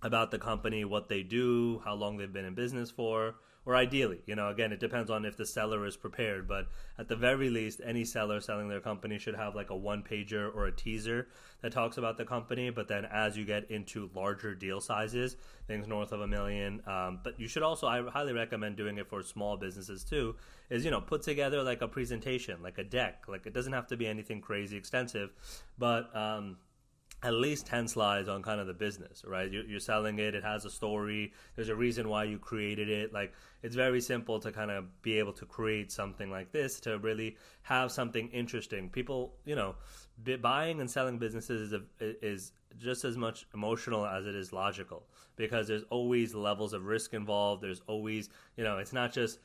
about 0.04 0.32
the 0.32 0.38
company, 0.38 0.86
what 0.86 1.10
they 1.10 1.24
do, 1.24 1.82
how 1.84 1.96
long 1.96 2.18
they've 2.18 2.32
been 2.32 2.46
in 2.46 2.54
business 2.54 2.92
for, 2.92 3.36
or 3.66 3.76
ideally, 3.76 4.22
you 4.26 4.36
know, 4.36 4.50
again, 4.50 4.72
it 4.74 4.80
depends 4.80 5.10
on 5.10 5.24
if 5.24 5.38
the 5.38 5.46
seller 5.46 5.86
is 5.86 5.96
prepared, 5.96 6.48
but 6.48 6.68
at 6.98 7.08
the 7.08 7.16
very 7.16 7.50
least, 7.50 7.80
any 7.86 8.04
seller 8.04 8.42
selling 8.42 8.68
their 8.68 8.82
company 8.82 9.18
should 9.18 9.36
have 9.36 9.56
like 9.56 9.70
a 9.70 9.76
one 9.76 10.04
pager 10.04 10.54
or 10.54 10.66
a 10.66 10.72
teaser 10.72 11.28
that 11.62 11.72
talks 11.72 11.98
about 11.98 12.18
the 12.18 12.26
company. 12.26 12.70
But 12.70 12.88
then 12.88 13.06
as 13.06 13.38
you 13.38 13.46
get 13.46 13.72
into 13.72 14.10
larger 14.14 14.54
deal 14.54 14.82
sizes, 14.82 15.38
things 15.68 15.88
north 15.88 16.12
of 16.12 16.22
a 16.22 16.28
million, 16.28 16.82
um, 16.88 17.20
but 17.24 17.40
you 17.40 17.48
should 17.48 17.64
also, 17.64 17.88
I 17.88 18.02
highly 18.10 18.34
recommend 18.34 18.76
doing 18.76 18.98
it 18.98 19.08
for 19.08 19.24
small 19.24 19.56
businesses 19.56 20.04
too, 20.04 20.36
is, 20.70 20.84
you 20.84 20.92
know, 20.92 21.02
put 21.02 21.22
together 21.22 21.64
like 21.64 21.82
a 21.82 21.88
presentation, 21.88 22.62
like 22.62 22.78
a 22.78 22.84
deck. 22.84 23.26
Like 23.28 23.46
it 23.46 23.54
doesn't 23.54 23.74
have 23.74 23.88
to 23.88 23.98
be 23.98 24.08
anything 24.08 24.42
crazy 24.42 24.76
extensive, 24.76 25.32
but, 25.78 26.14
um, 26.16 26.58
at 27.24 27.34
least 27.34 27.66
10 27.66 27.88
slides 27.88 28.28
on 28.28 28.44
kind 28.44 28.60
of 28.60 28.68
the 28.68 28.74
business, 28.74 29.24
right? 29.26 29.50
You're, 29.50 29.80
selling 29.80 30.20
it, 30.20 30.36
it 30.36 30.44
has 30.44 30.66
a 30.66 30.70
story, 30.70 31.32
there's 31.56 31.70
a 31.70 31.76
reason 31.76 32.10
why 32.10 32.26
you 32.26 32.38
created 32.38 32.90
it. 32.90 33.14
Like, 33.14 33.34
it's 33.62 33.76
very 33.76 34.02
simple 34.02 34.40
to 34.42 34.52
kind 34.52 34.70
of 34.70 35.02
be 35.02 35.18
able 35.20 35.32
to 35.34 35.46
create 35.46 35.92
something 35.92 36.30
like 36.30 36.52
this 36.52 36.82
to 36.82 36.98
really 37.00 37.38
have 37.62 37.92
something 37.92 38.28
interesting. 38.30 38.90
People, 38.90 39.34
you 39.46 39.56
know, 39.56 39.76
buying 40.42 40.82
and 40.82 40.92
selling 40.92 41.18
businesses 41.18 41.72
is, 41.72 41.82
a, 42.02 42.26
is 42.26 42.52
just 42.78 43.06
as 43.06 43.16
much 43.16 43.46
emotional 43.54 44.06
as 44.06 44.26
it 44.26 44.36
is 44.36 44.52
logical 44.52 45.04
because 45.38 45.68
there's 45.68 45.84
always 45.90 46.36
levels 46.36 46.74
of 46.74 46.86
risk 46.86 47.14
involved. 47.14 47.64
There's 47.64 47.82
always, 47.88 48.30
you 48.58 48.66
know, 48.66 48.80
it's 48.80 48.94
not 48.94 49.14
just 49.14 49.40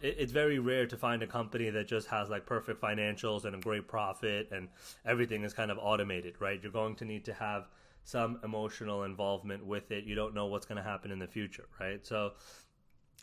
it's 0.00 0.32
very 0.32 0.58
rare 0.58 0.86
to 0.86 0.96
find 0.96 1.22
a 1.22 1.26
company 1.26 1.68
that 1.70 1.86
just 1.86 2.08
has 2.08 2.30
like 2.30 2.46
perfect 2.46 2.80
financials 2.80 3.44
and 3.44 3.54
a 3.54 3.58
great 3.58 3.86
profit 3.86 4.48
and 4.50 4.68
everything 5.04 5.44
is 5.44 5.52
kind 5.52 5.70
of 5.70 5.78
automated, 5.78 6.34
right? 6.40 6.58
You're 6.62 6.72
going 6.72 6.94
to 6.96 7.04
need 7.04 7.24
to 7.26 7.34
have 7.34 7.68
some 8.04 8.40
emotional 8.42 9.04
involvement 9.04 9.64
with 9.64 9.90
it. 9.90 10.04
You 10.04 10.14
don't 10.14 10.34
know 10.34 10.46
what's 10.46 10.66
going 10.66 10.76
to 10.78 10.82
happen 10.82 11.10
in 11.10 11.18
the 11.18 11.26
future, 11.26 11.66
right? 11.78 12.04
So 12.06 12.32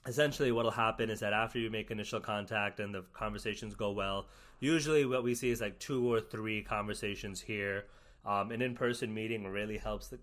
essentially 0.05 0.51
what'll 0.51 0.71
happen 0.71 1.09
is 1.09 1.19
that 1.21 1.33
after 1.33 1.57
you 1.57 1.69
make 1.69 1.89
initial 1.89 2.19
contact 2.19 2.79
and 2.79 2.93
the 2.93 3.03
conversations 3.13 3.73
go 3.73 3.91
well, 3.91 4.27
usually 4.59 5.05
what 5.05 5.23
we 5.23 5.33
see 5.33 5.49
is 5.49 5.61
like 5.61 5.79
two 5.79 6.11
or 6.11 6.21
three 6.21 6.61
conversations 6.61 7.41
here. 7.41 7.85
Um, 8.25 8.51
an 8.51 8.61
in-person 8.61 9.13
meeting 9.13 9.47
really 9.47 9.77
helps, 9.77 10.09
the, 10.09 10.19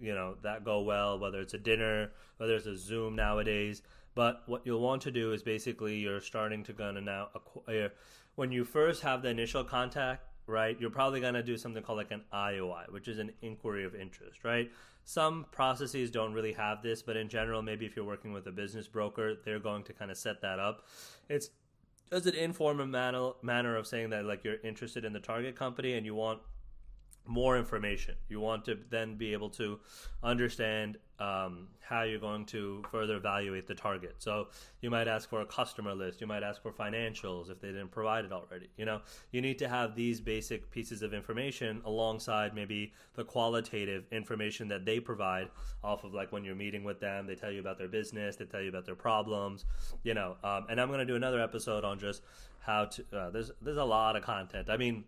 you 0.00 0.14
know, 0.14 0.36
that 0.42 0.64
go 0.64 0.82
well. 0.82 1.18
Whether 1.18 1.40
it's 1.40 1.54
a 1.54 1.58
dinner, 1.58 2.12
whether 2.36 2.54
it's 2.54 2.66
a 2.66 2.76
Zoom 2.76 3.16
nowadays. 3.16 3.82
But 4.14 4.42
what 4.46 4.62
you'll 4.64 4.80
want 4.80 5.02
to 5.02 5.10
do 5.10 5.32
is 5.32 5.42
basically 5.42 5.96
you're 5.96 6.20
starting 6.20 6.64
to 6.64 6.72
gonna 6.72 7.00
now 7.00 7.28
acquire. 7.34 7.86
Uh, 7.86 7.88
when 8.36 8.52
you 8.52 8.64
first 8.64 9.02
have 9.02 9.22
the 9.22 9.28
initial 9.28 9.64
contact, 9.64 10.24
right, 10.46 10.78
you're 10.80 10.90
probably 10.90 11.20
gonna 11.20 11.42
do 11.42 11.56
something 11.56 11.82
called 11.82 11.98
like 11.98 12.10
an 12.10 12.22
IOI, 12.32 12.90
which 12.90 13.08
is 13.08 13.18
an 13.18 13.32
inquiry 13.42 13.84
of 13.84 13.94
interest, 13.94 14.44
right? 14.44 14.70
Some 15.04 15.46
processes 15.50 16.10
don't 16.10 16.32
really 16.32 16.52
have 16.52 16.82
this, 16.82 17.02
but 17.02 17.16
in 17.16 17.28
general, 17.28 17.62
maybe 17.62 17.86
if 17.86 17.96
you're 17.96 18.04
working 18.04 18.32
with 18.32 18.46
a 18.46 18.52
business 18.52 18.86
broker, 18.86 19.36
they're 19.44 19.58
going 19.58 19.82
to 19.84 19.92
kind 19.92 20.10
of 20.10 20.16
set 20.16 20.40
that 20.42 20.58
up. 20.58 20.86
It's 21.28 21.50
just 22.12 22.26
an 22.26 22.34
informal 22.34 22.86
manner, 22.86 23.30
manner 23.42 23.76
of 23.76 23.86
saying 23.86 24.10
that 24.10 24.24
like 24.24 24.44
you're 24.44 24.60
interested 24.64 25.04
in 25.04 25.12
the 25.12 25.20
target 25.20 25.56
company 25.56 25.94
and 25.94 26.04
you 26.04 26.14
want 26.14 26.40
more 27.26 27.56
information. 27.56 28.14
You 28.28 28.40
want 28.40 28.64
to 28.66 28.78
then 28.90 29.16
be 29.16 29.32
able 29.32 29.50
to 29.50 29.78
understand 30.22 30.98
um, 31.20 31.68
how 31.80 32.02
you're 32.02 32.18
going 32.18 32.46
to 32.46 32.82
further 32.90 33.16
evaluate 33.16 33.66
the 33.66 33.74
target. 33.74 34.14
So 34.18 34.48
you 34.80 34.90
might 34.90 35.06
ask 35.06 35.28
for 35.28 35.42
a 35.42 35.46
customer 35.46 35.94
list. 35.94 36.20
You 36.20 36.26
might 36.26 36.42
ask 36.42 36.62
for 36.62 36.72
financials 36.72 37.50
if 37.50 37.60
they 37.60 37.68
didn't 37.68 37.90
provide 37.90 38.24
it 38.24 38.32
already. 38.32 38.70
You 38.78 38.86
know, 38.86 39.00
you 39.30 39.42
need 39.42 39.58
to 39.58 39.68
have 39.68 39.94
these 39.94 40.20
basic 40.20 40.70
pieces 40.70 41.02
of 41.02 41.12
information 41.12 41.82
alongside 41.84 42.54
maybe 42.54 42.92
the 43.14 43.24
qualitative 43.24 44.04
information 44.12 44.66
that 44.68 44.86
they 44.86 44.98
provide 44.98 45.50
off 45.84 46.04
of 46.04 46.14
like 46.14 46.32
when 46.32 46.42
you're 46.42 46.54
meeting 46.54 46.84
with 46.84 47.00
them. 47.00 47.26
They 47.26 47.34
tell 47.34 47.52
you 47.52 47.60
about 47.60 47.76
their 47.76 47.88
business. 47.88 48.36
They 48.36 48.46
tell 48.46 48.62
you 48.62 48.70
about 48.70 48.86
their 48.86 48.94
problems. 48.94 49.66
You 50.04 50.14
know, 50.14 50.36
um, 50.42 50.66
and 50.70 50.80
I'm 50.80 50.88
going 50.88 51.00
to 51.00 51.06
do 51.06 51.16
another 51.16 51.40
episode 51.40 51.84
on 51.84 51.98
just 51.98 52.22
how 52.60 52.86
to. 52.86 53.04
Uh, 53.12 53.30
there's 53.30 53.50
there's 53.60 53.76
a 53.76 53.84
lot 53.84 54.16
of 54.16 54.22
content. 54.22 54.70
I 54.70 54.78
mean 54.78 55.04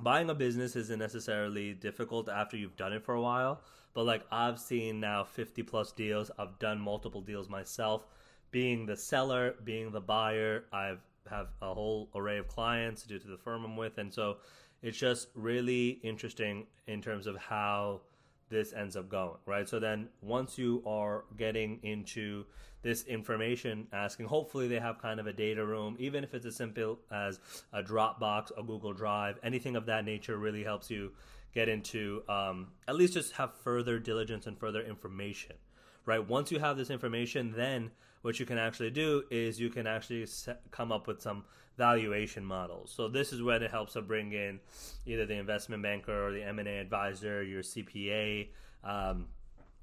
buying 0.00 0.30
a 0.30 0.34
business 0.34 0.76
isn't 0.76 0.98
necessarily 0.98 1.72
difficult 1.72 2.28
after 2.28 2.56
you've 2.56 2.76
done 2.76 2.92
it 2.92 3.04
for 3.04 3.14
a 3.14 3.20
while 3.20 3.60
but 3.94 4.04
like 4.04 4.22
i've 4.30 4.60
seen 4.60 5.00
now 5.00 5.24
50 5.24 5.62
plus 5.62 5.92
deals. 5.92 6.30
I've 6.38 6.58
done 6.58 6.80
multiple 6.80 7.20
deals 7.20 7.48
myself. 7.48 8.06
Being 8.50 8.86
the 8.86 8.96
seller 8.96 9.54
being 9.64 9.90
the 9.90 10.00
buyer 10.00 10.64
i've 10.72 11.00
have 11.28 11.48
a 11.60 11.74
whole 11.74 12.08
array 12.14 12.38
of 12.38 12.46
clients 12.46 13.02
due 13.02 13.18
to 13.18 13.28
the 13.28 13.36
firm 13.36 13.64
i'm 13.64 13.76
with. 13.76 13.98
And 13.98 14.12
so 14.12 14.38
it's 14.82 14.98
just 14.98 15.28
really 15.34 15.98
interesting 16.02 16.66
in 16.86 17.02
terms 17.02 17.26
of 17.26 17.36
how 17.36 18.02
this 18.48 18.72
ends 18.72 18.96
up 18.96 19.08
going, 19.08 19.38
right? 19.44 19.68
So 19.68 19.80
then 19.80 20.08
once 20.20 20.56
you 20.56 20.82
are 20.86 21.24
getting 21.36 21.80
into 21.82 22.44
this 22.86 23.02
information 23.06 23.88
asking, 23.92 24.26
hopefully 24.26 24.68
they 24.68 24.78
have 24.78 25.02
kind 25.02 25.18
of 25.18 25.26
a 25.26 25.32
data 25.32 25.66
room, 25.66 25.96
even 25.98 26.22
if 26.22 26.34
it's 26.34 26.46
as 26.46 26.54
simple 26.54 27.00
as 27.10 27.40
a 27.72 27.82
Dropbox, 27.82 28.52
a 28.56 28.62
Google 28.62 28.92
Drive, 28.92 29.40
anything 29.42 29.74
of 29.74 29.86
that 29.86 30.04
nature 30.04 30.36
really 30.36 30.62
helps 30.62 30.88
you 30.88 31.10
get 31.52 31.68
into 31.68 32.22
um, 32.28 32.68
at 32.86 32.94
least 32.94 33.14
just 33.14 33.32
have 33.32 33.52
further 33.56 33.98
diligence 33.98 34.46
and 34.46 34.56
further 34.56 34.82
information, 34.82 35.56
right? 36.04 36.24
Once 36.28 36.52
you 36.52 36.60
have 36.60 36.76
this 36.76 36.88
information, 36.88 37.52
then 37.56 37.90
what 38.22 38.38
you 38.38 38.46
can 38.46 38.56
actually 38.56 38.90
do 38.90 39.24
is 39.32 39.58
you 39.58 39.68
can 39.68 39.88
actually 39.88 40.24
set, 40.24 40.60
come 40.70 40.92
up 40.92 41.08
with 41.08 41.20
some 41.20 41.44
valuation 41.76 42.44
models. 42.44 42.92
So 42.96 43.08
this 43.08 43.32
is 43.32 43.42
when 43.42 43.64
it 43.64 43.70
helps 43.72 43.94
to 43.94 44.02
bring 44.02 44.32
in 44.32 44.60
either 45.06 45.26
the 45.26 45.34
investment 45.34 45.82
banker 45.82 46.28
or 46.28 46.30
the 46.30 46.44
M&A 46.44 46.78
advisor, 46.78 47.42
your 47.42 47.62
CPA. 47.62 48.46
Um, 48.84 49.26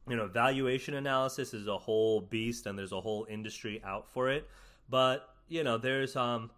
you 0.08 0.16
know, 0.16 0.28
valuation 0.28 0.96
analysis 0.96 1.54
is 1.54 1.68
a 1.68 1.78
whole 1.78 2.22
beast, 2.22 2.66
and 2.66 2.78
there's 2.78 2.92
a 2.92 3.02
whole 3.02 3.26
industry 3.30 3.82
out 3.86 4.10
for 4.12 4.30
it. 4.30 4.50
But 4.90 5.30
you 5.48 5.64
know, 5.64 5.78
there's 5.78 6.16
um, 6.16 6.52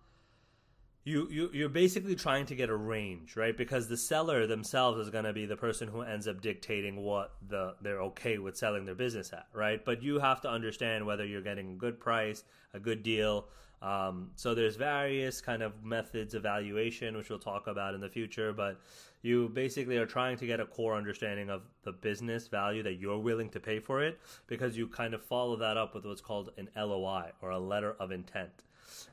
you 1.03 1.27
you 1.29 1.49
you're 1.53 1.69
basically 1.69 2.15
trying 2.15 2.47
to 2.47 2.55
get 2.55 2.69
a 2.69 2.75
range, 2.75 3.35
right? 3.35 3.55
Because 3.55 3.87
the 3.87 3.97
seller 3.97 4.47
themselves 4.47 4.99
is 4.99 5.11
going 5.11 5.25
to 5.25 5.33
be 5.33 5.45
the 5.45 5.55
person 5.55 5.87
who 5.87 6.01
ends 6.01 6.27
up 6.27 6.41
dictating 6.41 6.97
what 6.97 7.35
the 7.47 7.75
they're 7.81 8.01
okay 8.01 8.39
with 8.39 8.57
selling 8.57 8.85
their 8.85 8.95
business 8.95 9.31
at, 9.31 9.45
right? 9.53 9.85
But 9.85 10.01
you 10.01 10.19
have 10.19 10.41
to 10.41 10.49
understand 10.49 11.05
whether 11.05 11.25
you're 11.25 11.41
getting 11.41 11.73
a 11.73 11.75
good 11.75 11.99
price, 11.99 12.43
a 12.73 12.79
good 12.79 13.03
deal, 13.03 13.47
um, 13.85 14.31
so 14.35 14.55
there's 14.55 14.75
various 14.75 15.41
kind 15.41 15.61
of 15.61 15.83
methods 15.83 16.33
of 16.33 16.41
valuation, 16.41 17.15
which 17.15 17.29
we'll 17.29 17.37
talk 17.37 17.67
about 17.67 17.93
in 17.93 18.01
the 18.01 18.09
future, 18.09 18.51
but 18.51 18.81
you 19.21 19.49
basically 19.49 19.97
are 19.97 20.07
trying 20.07 20.37
to 20.37 20.47
get 20.47 20.59
a 20.59 20.65
core 20.65 20.95
understanding 20.95 21.51
of 21.51 21.61
the 21.83 21.91
business 21.91 22.47
value 22.47 22.81
that 22.81 22.93
you're 22.93 23.19
willing 23.19 23.47
to 23.49 23.59
pay 23.59 23.79
for 23.79 24.03
it 24.03 24.19
because 24.47 24.75
you 24.75 24.87
kind 24.87 25.13
of 25.13 25.23
follow 25.23 25.55
that 25.57 25.77
up 25.77 25.93
with 25.93 26.03
what's 26.03 26.19
called 26.19 26.49
an 26.57 26.67
LOI 26.75 27.31
or 27.43 27.51
a 27.51 27.59
letter 27.59 27.95
of 27.99 28.11
intent. 28.11 28.63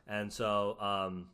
And 0.08 0.32
so, 0.32 0.78
um, 0.80 1.26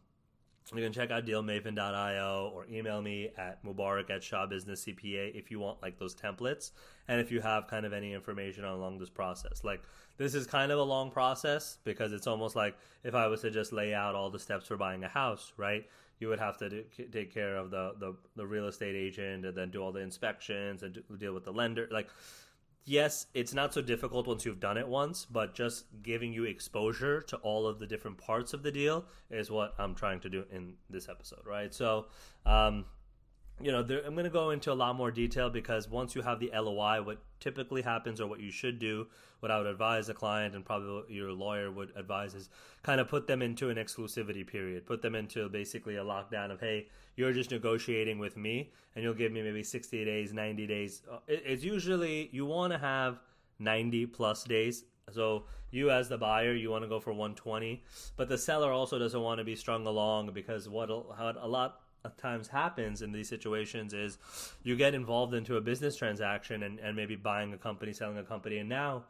you 0.76 0.84
can 0.84 0.92
check 0.92 1.10
out 1.10 1.24
dealmaven.io 1.24 2.52
or 2.54 2.66
email 2.70 3.00
me 3.00 3.30
at 3.38 3.64
mubarak 3.64 4.10
at 4.10 4.22
Shah 4.22 4.46
Business 4.46 4.84
CPA 4.84 5.34
if 5.34 5.50
you 5.50 5.58
want 5.58 5.80
like 5.80 5.98
those 5.98 6.14
templates 6.14 6.72
and 7.08 7.20
if 7.20 7.32
you 7.32 7.40
have 7.40 7.66
kind 7.68 7.86
of 7.86 7.92
any 7.92 8.12
information 8.12 8.64
along 8.64 8.98
this 8.98 9.08
process. 9.08 9.64
Like 9.64 9.82
this 10.18 10.34
is 10.34 10.46
kind 10.46 10.70
of 10.70 10.78
a 10.78 10.82
long 10.82 11.10
process 11.10 11.78
because 11.84 12.12
it's 12.12 12.26
almost 12.26 12.54
like 12.54 12.76
if 13.02 13.14
I 13.14 13.28
was 13.28 13.40
to 13.42 13.50
just 13.50 13.72
lay 13.72 13.94
out 13.94 14.14
all 14.14 14.30
the 14.30 14.38
steps 14.38 14.66
for 14.66 14.76
buying 14.76 15.04
a 15.04 15.08
house, 15.08 15.52
right? 15.56 15.86
You 16.18 16.28
would 16.28 16.40
have 16.40 16.58
to 16.58 16.68
do, 16.68 16.84
take 17.12 17.32
care 17.32 17.56
of 17.56 17.70
the, 17.70 17.94
the, 17.98 18.16
the 18.36 18.46
real 18.46 18.66
estate 18.66 18.96
agent 18.96 19.46
and 19.46 19.56
then 19.56 19.70
do 19.70 19.80
all 19.80 19.92
the 19.92 20.00
inspections 20.00 20.82
and 20.82 20.94
do, 20.94 21.02
deal 21.16 21.32
with 21.32 21.44
the 21.44 21.52
lender. 21.52 21.88
Like 21.90 22.08
yes, 22.88 23.26
it's 23.34 23.54
not 23.54 23.74
so 23.74 23.82
difficult 23.82 24.26
once 24.26 24.44
you've 24.44 24.60
done 24.60 24.76
it 24.76 24.88
once, 24.88 25.24
but 25.24 25.54
just 25.54 25.84
giving 26.02 26.32
you 26.32 26.44
exposure 26.44 27.20
to 27.22 27.36
all 27.38 27.66
of 27.66 27.78
the 27.78 27.86
different 27.86 28.18
parts 28.18 28.52
of 28.54 28.62
the 28.62 28.72
deal 28.72 29.04
is 29.30 29.50
what 29.50 29.74
I'm 29.78 29.94
trying 29.94 30.20
to 30.20 30.30
do 30.30 30.44
in 30.50 30.74
this 30.88 31.08
episode, 31.08 31.46
right? 31.46 31.72
So, 31.72 32.06
um, 32.46 32.86
you 33.60 33.72
know, 33.72 33.82
there, 33.82 34.02
I'm 34.06 34.14
going 34.14 34.24
to 34.24 34.30
go 34.30 34.50
into 34.50 34.72
a 34.72 34.74
lot 34.74 34.94
more 34.94 35.10
detail 35.10 35.50
because 35.50 35.88
once 35.88 36.14
you 36.14 36.22
have 36.22 36.38
the 36.38 36.50
LOI, 36.54 37.02
what 37.02 37.18
typically 37.40 37.82
happens 37.82 38.20
or 38.20 38.26
what 38.26 38.40
you 38.40 38.50
should 38.50 38.78
do, 38.78 39.06
what 39.40 39.50
I 39.50 39.58
would 39.58 39.66
advise 39.66 40.08
a 40.08 40.14
client 40.14 40.54
and 40.54 40.64
probably 40.64 41.14
your 41.14 41.32
lawyer 41.32 41.70
would 41.70 41.92
advise 41.96 42.34
is 42.34 42.48
kind 42.82 43.00
of 43.00 43.08
put 43.08 43.26
them 43.26 43.42
into 43.42 43.70
an 43.70 43.76
exclusivity 43.76 44.46
period, 44.46 44.86
put 44.86 45.02
them 45.02 45.14
into 45.14 45.48
basically 45.48 45.96
a 45.96 46.04
lockdown 46.04 46.50
of, 46.50 46.60
hey, 46.60 46.88
you're 47.16 47.32
just 47.32 47.50
negotiating 47.50 48.18
with 48.18 48.36
me 48.36 48.70
and 48.94 49.02
you'll 49.02 49.14
give 49.14 49.32
me 49.32 49.42
maybe 49.42 49.62
60 49.62 50.04
days, 50.04 50.32
90 50.32 50.66
days. 50.66 51.02
Uh, 51.10 51.18
it's 51.26 51.64
usually, 51.64 52.28
you 52.32 52.46
want 52.46 52.72
to 52.72 52.78
have 52.78 53.18
90 53.58 54.06
plus 54.06 54.44
days. 54.44 54.84
So 55.10 55.44
you 55.70 55.90
as 55.90 56.08
the 56.08 56.18
buyer, 56.18 56.52
you 56.52 56.70
want 56.70 56.84
to 56.84 56.88
go 56.88 57.00
for 57.00 57.10
120, 57.10 57.82
but 58.16 58.28
the 58.28 58.38
seller 58.38 58.70
also 58.70 58.98
doesn't 58.98 59.20
want 59.20 59.38
to 59.38 59.44
be 59.44 59.56
strung 59.56 59.86
along 59.86 60.32
because 60.32 60.68
what 60.68 60.90
a 60.90 61.48
lot 61.48 61.80
times 62.16 62.48
happens 62.48 63.02
in 63.02 63.12
these 63.12 63.28
situations 63.28 63.92
is 63.92 64.18
you 64.62 64.76
get 64.76 64.94
involved 64.94 65.34
into 65.34 65.56
a 65.56 65.60
business 65.60 65.96
transaction 65.96 66.62
and, 66.62 66.78
and 66.78 66.96
maybe 66.96 67.16
buying 67.16 67.52
a 67.52 67.58
company, 67.58 67.92
selling 67.92 68.18
a 68.18 68.22
company, 68.22 68.58
and 68.58 68.68
now 68.68 69.04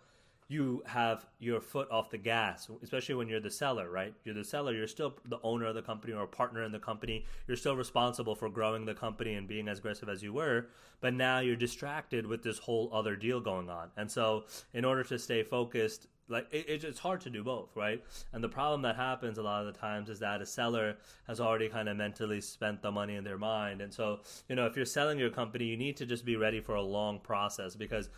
you 0.48 0.82
have 0.86 1.26
your 1.38 1.60
foot 1.60 1.90
off 1.90 2.08
the 2.08 2.16
gas, 2.16 2.70
especially 2.82 3.14
when 3.14 3.28
you're 3.28 3.38
the 3.38 3.50
seller, 3.50 3.90
right? 3.90 4.14
You're 4.24 4.34
the 4.34 4.44
seller, 4.44 4.72
you're 4.72 4.88
still 4.88 5.14
the 5.26 5.38
owner 5.42 5.66
of 5.66 5.74
the 5.74 5.82
company 5.82 6.14
or 6.14 6.22
a 6.22 6.26
partner 6.26 6.64
in 6.64 6.72
the 6.72 6.78
company. 6.78 7.26
You're 7.46 7.58
still 7.58 7.76
responsible 7.76 8.34
for 8.34 8.48
growing 8.48 8.86
the 8.86 8.94
company 8.94 9.34
and 9.34 9.46
being 9.46 9.68
as 9.68 9.78
aggressive 9.78 10.08
as 10.08 10.22
you 10.22 10.32
were, 10.32 10.68
but 11.02 11.12
now 11.12 11.40
you're 11.40 11.54
distracted 11.54 12.26
with 12.26 12.42
this 12.42 12.58
whole 12.58 12.88
other 12.92 13.14
deal 13.14 13.40
going 13.40 13.68
on. 13.68 13.90
And 13.98 14.10
so, 14.10 14.44
in 14.72 14.86
order 14.86 15.04
to 15.04 15.18
stay 15.18 15.42
focused, 15.42 16.06
like 16.28 16.46
it, 16.50 16.84
it's 16.84 16.98
hard 16.98 17.20
to 17.22 17.30
do 17.30 17.44
both, 17.44 17.74
right? 17.74 18.02
And 18.32 18.42
the 18.42 18.48
problem 18.48 18.82
that 18.82 18.96
happens 18.96 19.36
a 19.36 19.42
lot 19.42 19.66
of 19.66 19.72
the 19.72 19.78
times 19.78 20.08
is 20.08 20.18
that 20.20 20.40
a 20.40 20.46
seller 20.46 20.96
has 21.26 21.40
already 21.40 21.68
kind 21.68 21.88
of 21.88 21.96
mentally 21.96 22.40
spent 22.40 22.80
the 22.80 22.90
money 22.90 23.16
in 23.16 23.24
their 23.24 23.38
mind. 23.38 23.80
And 23.80 23.92
so, 23.92 24.20
you 24.48 24.56
know, 24.56 24.66
if 24.66 24.76
you're 24.76 24.86
selling 24.86 25.18
your 25.18 25.30
company, 25.30 25.66
you 25.66 25.76
need 25.76 25.96
to 25.98 26.06
just 26.06 26.24
be 26.24 26.36
ready 26.36 26.60
for 26.60 26.74
a 26.74 26.82
long 26.82 27.20
process 27.20 27.74
because 27.74 28.08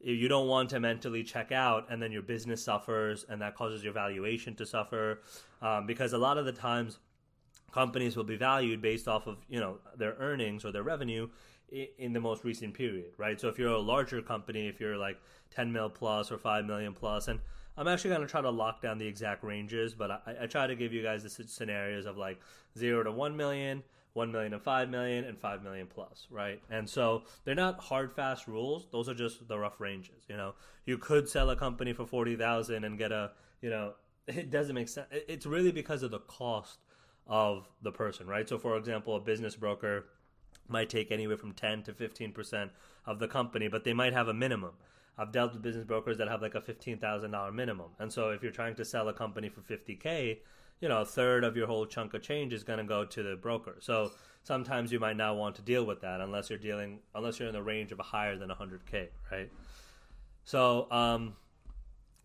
you 0.00 0.28
don't 0.28 0.48
want 0.48 0.70
to 0.70 0.80
mentally 0.80 1.22
check 1.22 1.52
out 1.52 1.86
and 1.90 2.02
then 2.02 2.10
your 2.10 2.22
business 2.22 2.62
suffers 2.62 3.24
and 3.28 3.40
that 3.42 3.54
causes 3.54 3.84
your 3.84 3.92
valuation 3.92 4.54
to 4.54 4.64
suffer 4.64 5.20
um, 5.62 5.86
because 5.86 6.12
a 6.12 6.18
lot 6.18 6.38
of 6.38 6.46
the 6.46 6.52
times 6.52 6.98
companies 7.70 8.16
will 8.16 8.24
be 8.24 8.36
valued 8.36 8.80
based 8.80 9.06
off 9.06 9.26
of 9.26 9.38
you 9.48 9.60
know 9.60 9.78
their 9.96 10.16
earnings 10.18 10.64
or 10.64 10.72
their 10.72 10.82
revenue 10.82 11.28
in 11.98 12.12
the 12.12 12.20
most 12.20 12.44
recent 12.44 12.74
period 12.74 13.12
right? 13.18 13.40
So 13.40 13.48
if 13.48 13.58
you're 13.58 13.72
a 13.72 13.78
larger 13.78 14.22
company 14.22 14.66
if 14.68 14.80
you're 14.80 14.96
like 14.96 15.18
10 15.50 15.72
mil 15.72 15.90
plus 15.90 16.32
or 16.32 16.38
5 16.38 16.64
million 16.64 16.94
plus 16.94 17.28
and 17.28 17.40
i'm 17.76 17.88
actually 17.88 18.10
going 18.10 18.22
to 18.22 18.26
try 18.26 18.40
to 18.40 18.50
lock 18.50 18.80
down 18.80 18.98
the 18.98 19.06
exact 19.06 19.42
ranges 19.42 19.94
but 19.94 20.10
I, 20.10 20.36
I 20.42 20.46
try 20.46 20.66
to 20.66 20.74
give 20.74 20.92
you 20.92 21.02
guys 21.02 21.22
the 21.22 21.30
scenarios 21.30 22.06
of 22.06 22.16
like 22.16 22.40
0 22.78 23.04
to 23.04 23.12
1 23.12 23.36
million 23.36 23.82
1 24.14 24.32
million 24.32 24.52
and 24.52 24.62
5 24.62 24.90
million 24.90 25.24
and 25.24 25.38
5 25.38 25.62
million 25.62 25.86
plus, 25.86 26.26
right? 26.30 26.60
And 26.70 26.88
so 26.88 27.22
they're 27.44 27.54
not 27.54 27.78
hard 27.80 28.12
fast 28.12 28.48
rules. 28.48 28.88
Those 28.90 29.08
are 29.08 29.14
just 29.14 29.46
the 29.46 29.58
rough 29.58 29.80
ranges, 29.80 30.24
you 30.28 30.36
know. 30.36 30.54
You 30.84 30.98
could 30.98 31.28
sell 31.28 31.50
a 31.50 31.56
company 31.56 31.92
for 31.92 32.06
40,000 32.06 32.84
and 32.84 32.98
get 32.98 33.12
a, 33.12 33.32
you 33.60 33.70
know, 33.70 33.94
it 34.26 34.50
doesn't 34.50 34.74
make 34.74 34.88
sense. 34.88 35.06
It's 35.10 35.46
really 35.46 35.72
because 35.72 36.02
of 36.02 36.10
the 36.10 36.18
cost 36.20 36.80
of 37.26 37.68
the 37.82 37.92
person, 37.92 38.26
right? 38.26 38.48
So 38.48 38.58
for 38.58 38.76
example, 38.76 39.16
a 39.16 39.20
business 39.20 39.54
broker 39.56 40.06
might 40.68 40.90
take 40.90 41.12
anywhere 41.12 41.36
from 41.36 41.52
10 41.52 41.84
to 41.84 41.92
15% 41.92 42.70
of 43.06 43.18
the 43.18 43.28
company, 43.28 43.68
but 43.68 43.84
they 43.84 43.92
might 43.92 44.12
have 44.12 44.28
a 44.28 44.34
minimum. 44.34 44.72
I've 45.18 45.32
dealt 45.32 45.52
with 45.52 45.62
business 45.62 45.84
brokers 45.84 46.18
that 46.18 46.28
have 46.28 46.42
like 46.42 46.54
a 46.54 46.60
$15,000 46.60 47.54
minimum. 47.54 47.90
And 47.98 48.12
so 48.12 48.30
if 48.30 48.42
you're 48.42 48.52
trying 48.52 48.74
to 48.76 48.84
sell 48.84 49.08
a 49.08 49.12
company 49.12 49.48
for 49.48 49.60
50K, 49.60 50.38
you 50.80 50.88
know, 50.88 51.02
a 51.02 51.04
third 51.04 51.44
of 51.44 51.56
your 51.56 51.66
whole 51.66 51.86
chunk 51.86 52.14
of 52.14 52.22
change 52.22 52.52
is 52.52 52.64
going 52.64 52.78
to 52.78 52.84
go 52.84 53.04
to 53.04 53.22
the 53.22 53.36
broker. 53.36 53.76
So 53.80 54.12
sometimes 54.42 54.90
you 54.90 54.98
might 54.98 55.16
not 55.16 55.36
want 55.36 55.56
to 55.56 55.62
deal 55.62 55.84
with 55.84 56.00
that 56.00 56.20
unless 56.20 56.48
you're 56.48 56.58
dealing, 56.58 57.00
unless 57.14 57.38
you're 57.38 57.48
in 57.48 57.54
the 57.54 57.62
range 57.62 57.92
of 57.92 58.00
a 58.00 58.02
higher 58.02 58.36
than 58.36 58.48
100K, 58.48 59.08
right? 59.30 59.50
So, 60.44 60.90
um, 60.90 61.34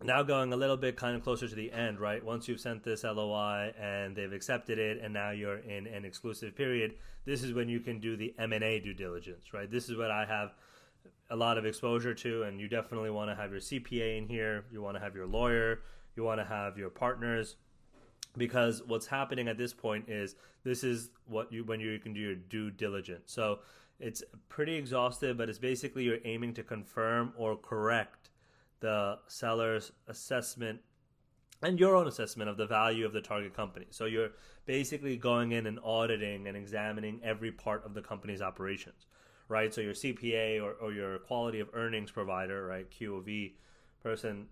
now 0.04 0.24
going 0.24 0.52
a 0.52 0.58
little 0.58 0.78
bit 0.78 0.98
kind 0.98 1.16
of 1.16 1.24
closer 1.24 1.48
to 1.48 1.56
the 1.56 1.72
end, 1.72 2.00
right? 2.00 2.24
Once 2.24 2.48
you've 2.48 2.60
sent 2.60 2.84
this 2.84 3.04
LOI 3.04 3.74
and 3.80 4.16
they've 4.16 4.32
accepted 4.32 4.78
it, 4.78 5.00
and 5.02 5.14
now 5.14 5.32
you're 5.32 5.58
in 5.58 5.88
an 5.88 6.06
exclusive 6.06 6.56
period, 6.56 6.96
this 7.26 7.44
is 7.44 7.54
when 7.54 7.70
you 7.70 7.80
can 7.80 8.00
do 8.00 8.18
the 8.18 8.34
M 8.38 8.54
and 8.54 8.64
A 8.64 8.80
due 8.80 8.94
diligence, 8.94 9.54
right? 9.54 9.70
This 9.70 9.90
is 9.90 9.98
what 9.98 10.12
I 10.12 10.26
have 10.26 10.54
a 11.30 11.36
lot 11.36 11.58
of 11.58 11.66
exposure 11.66 12.14
to, 12.14 12.44
and 12.44 12.60
you 12.60 12.68
definitely 12.68 13.10
want 13.10 13.30
to 13.32 13.36
have 13.36 13.52
your 13.52 13.60
CPA 13.60 14.18
in 14.18 14.28
here. 14.28 14.66
You 14.72 14.82
want 14.82 14.96
to 14.96 15.02
have 15.02 15.16
your 15.16 15.28
lawyer. 15.28 15.80
You 16.16 16.24
want 16.24 16.40
to 16.40 16.46
have 16.46 16.78
your 16.78 16.90
partners, 16.90 17.56
because 18.38 18.84
what's 18.86 19.08
happening 19.08 19.48
at 19.48 19.58
this 19.58 19.74
point 19.74 20.10
is 20.10 20.36
this 20.64 20.84
is 20.84 21.10
what 21.26 21.52
you 21.52 21.64
when 21.64 21.80
you 21.80 21.98
can 22.00 22.14
do 22.14 22.20
your 22.20 22.36
due 22.36 22.72
diligence. 22.72 23.32
So 23.32 23.60
it's 24.00 24.24
pretty 24.50 24.76
exhaustive, 24.76 25.38
but 25.38 25.50
it's 25.50 25.60
basically 25.60 26.04
you're 26.04 26.20
aiming 26.26 26.54
to 26.56 26.64
confirm 26.64 27.34
or 27.38 27.56
correct 27.56 28.30
the 28.82 29.20
seller's 29.28 29.92
assessment 30.08 30.82
and 31.62 31.80
your 31.80 31.96
own 31.96 32.08
assessment 32.08 32.50
of 32.50 32.58
the 32.58 32.66
value 32.66 33.06
of 33.06 33.14
the 33.14 33.22
target 33.22 33.54
company. 33.54 33.88
So 33.90 34.06
you're 34.06 34.32
basically 34.66 35.16
going 35.16 35.54
in 35.54 35.66
and 35.68 35.80
auditing 35.84 36.48
and 36.48 36.58
examining 36.58 37.22
every 37.24 37.52
part 37.52 37.86
of 37.86 37.94
the 37.94 38.02
company's 38.02 38.42
operations, 38.42 39.08
right? 39.48 39.74
So 39.74 39.82
your 39.82 39.94
CPA 39.94 40.62
or, 40.62 40.74
or 40.74 40.92
your 40.92 41.20
quality 41.20 41.60
of 41.62 41.70
earnings 41.74 42.12
provider, 42.12 42.66
right, 42.66 42.88
QOE 42.92 43.54
person, 44.04 44.48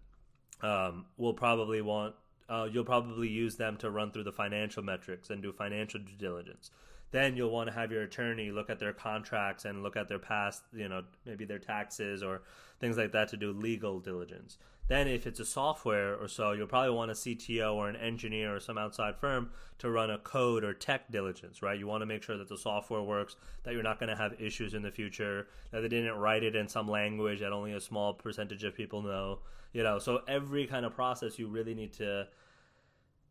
um, 0.61 1.05
will 1.17 1.33
probably 1.33 1.81
want, 1.81 2.15
uh, 2.49 2.67
you'll 2.71 2.83
probably 2.83 3.27
use 3.27 3.55
them 3.55 3.77
to 3.77 3.89
run 3.89 4.11
through 4.11 4.23
the 4.23 4.31
financial 4.31 4.83
metrics 4.83 5.29
and 5.29 5.41
do 5.41 5.51
financial 5.51 5.99
due 5.99 6.17
diligence 6.17 6.71
then 7.13 7.37
you'll 7.37 7.51
want 7.51 7.69
to 7.69 7.73
have 7.73 7.91
your 7.91 8.01
attorney 8.01 8.49
look 8.49 8.71
at 8.71 8.79
their 8.79 8.91
contracts 8.91 9.65
and 9.65 9.83
look 9.83 9.95
at 9.95 10.09
their 10.09 10.17
past, 10.17 10.63
you 10.73 10.89
know, 10.89 11.03
maybe 11.25 11.45
their 11.45 11.59
taxes 11.59 12.23
or 12.23 12.41
things 12.79 12.97
like 12.97 13.11
that 13.11 13.29
to 13.29 13.37
do 13.37 13.53
legal 13.53 13.99
diligence. 13.99 14.57
Then, 14.87 15.07
if 15.07 15.27
it's 15.27 15.39
a 15.39 15.45
software 15.45 16.15
or 16.15 16.27
so, 16.27 16.51
you'll 16.53 16.67
probably 16.67 16.89
want 16.89 17.11
a 17.11 17.13
CTO 17.13 17.75
or 17.75 17.87
an 17.87 17.95
engineer 17.95 18.55
or 18.55 18.59
some 18.59 18.79
outside 18.79 19.15
firm 19.15 19.51
to 19.77 19.91
run 19.91 20.09
a 20.09 20.17
code 20.17 20.63
or 20.63 20.73
tech 20.73 21.09
diligence, 21.11 21.61
right? 21.61 21.79
You 21.79 21.85
want 21.85 22.01
to 22.01 22.07
make 22.07 22.23
sure 22.23 22.37
that 22.37 22.49
the 22.49 22.57
software 22.57 23.03
works, 23.03 23.35
that 23.63 23.75
you're 23.75 23.83
not 23.83 23.99
going 23.99 24.09
to 24.09 24.15
have 24.15 24.41
issues 24.41 24.73
in 24.73 24.81
the 24.81 24.91
future, 24.91 25.47
that 25.71 25.81
they 25.81 25.87
didn't 25.87 26.17
write 26.17 26.43
it 26.43 26.55
in 26.55 26.67
some 26.67 26.89
language 26.89 27.41
that 27.41 27.53
only 27.53 27.73
a 27.73 27.79
small 27.79 28.13
percentage 28.13 28.63
of 28.63 28.75
people 28.75 29.03
know, 29.03 29.39
you 29.71 29.83
know. 29.83 29.99
So, 29.99 30.23
every 30.27 30.65
kind 30.65 30.83
of 30.85 30.95
process 30.95 31.37
you 31.37 31.47
really 31.47 31.75
need 31.75 31.93
to 31.93 32.27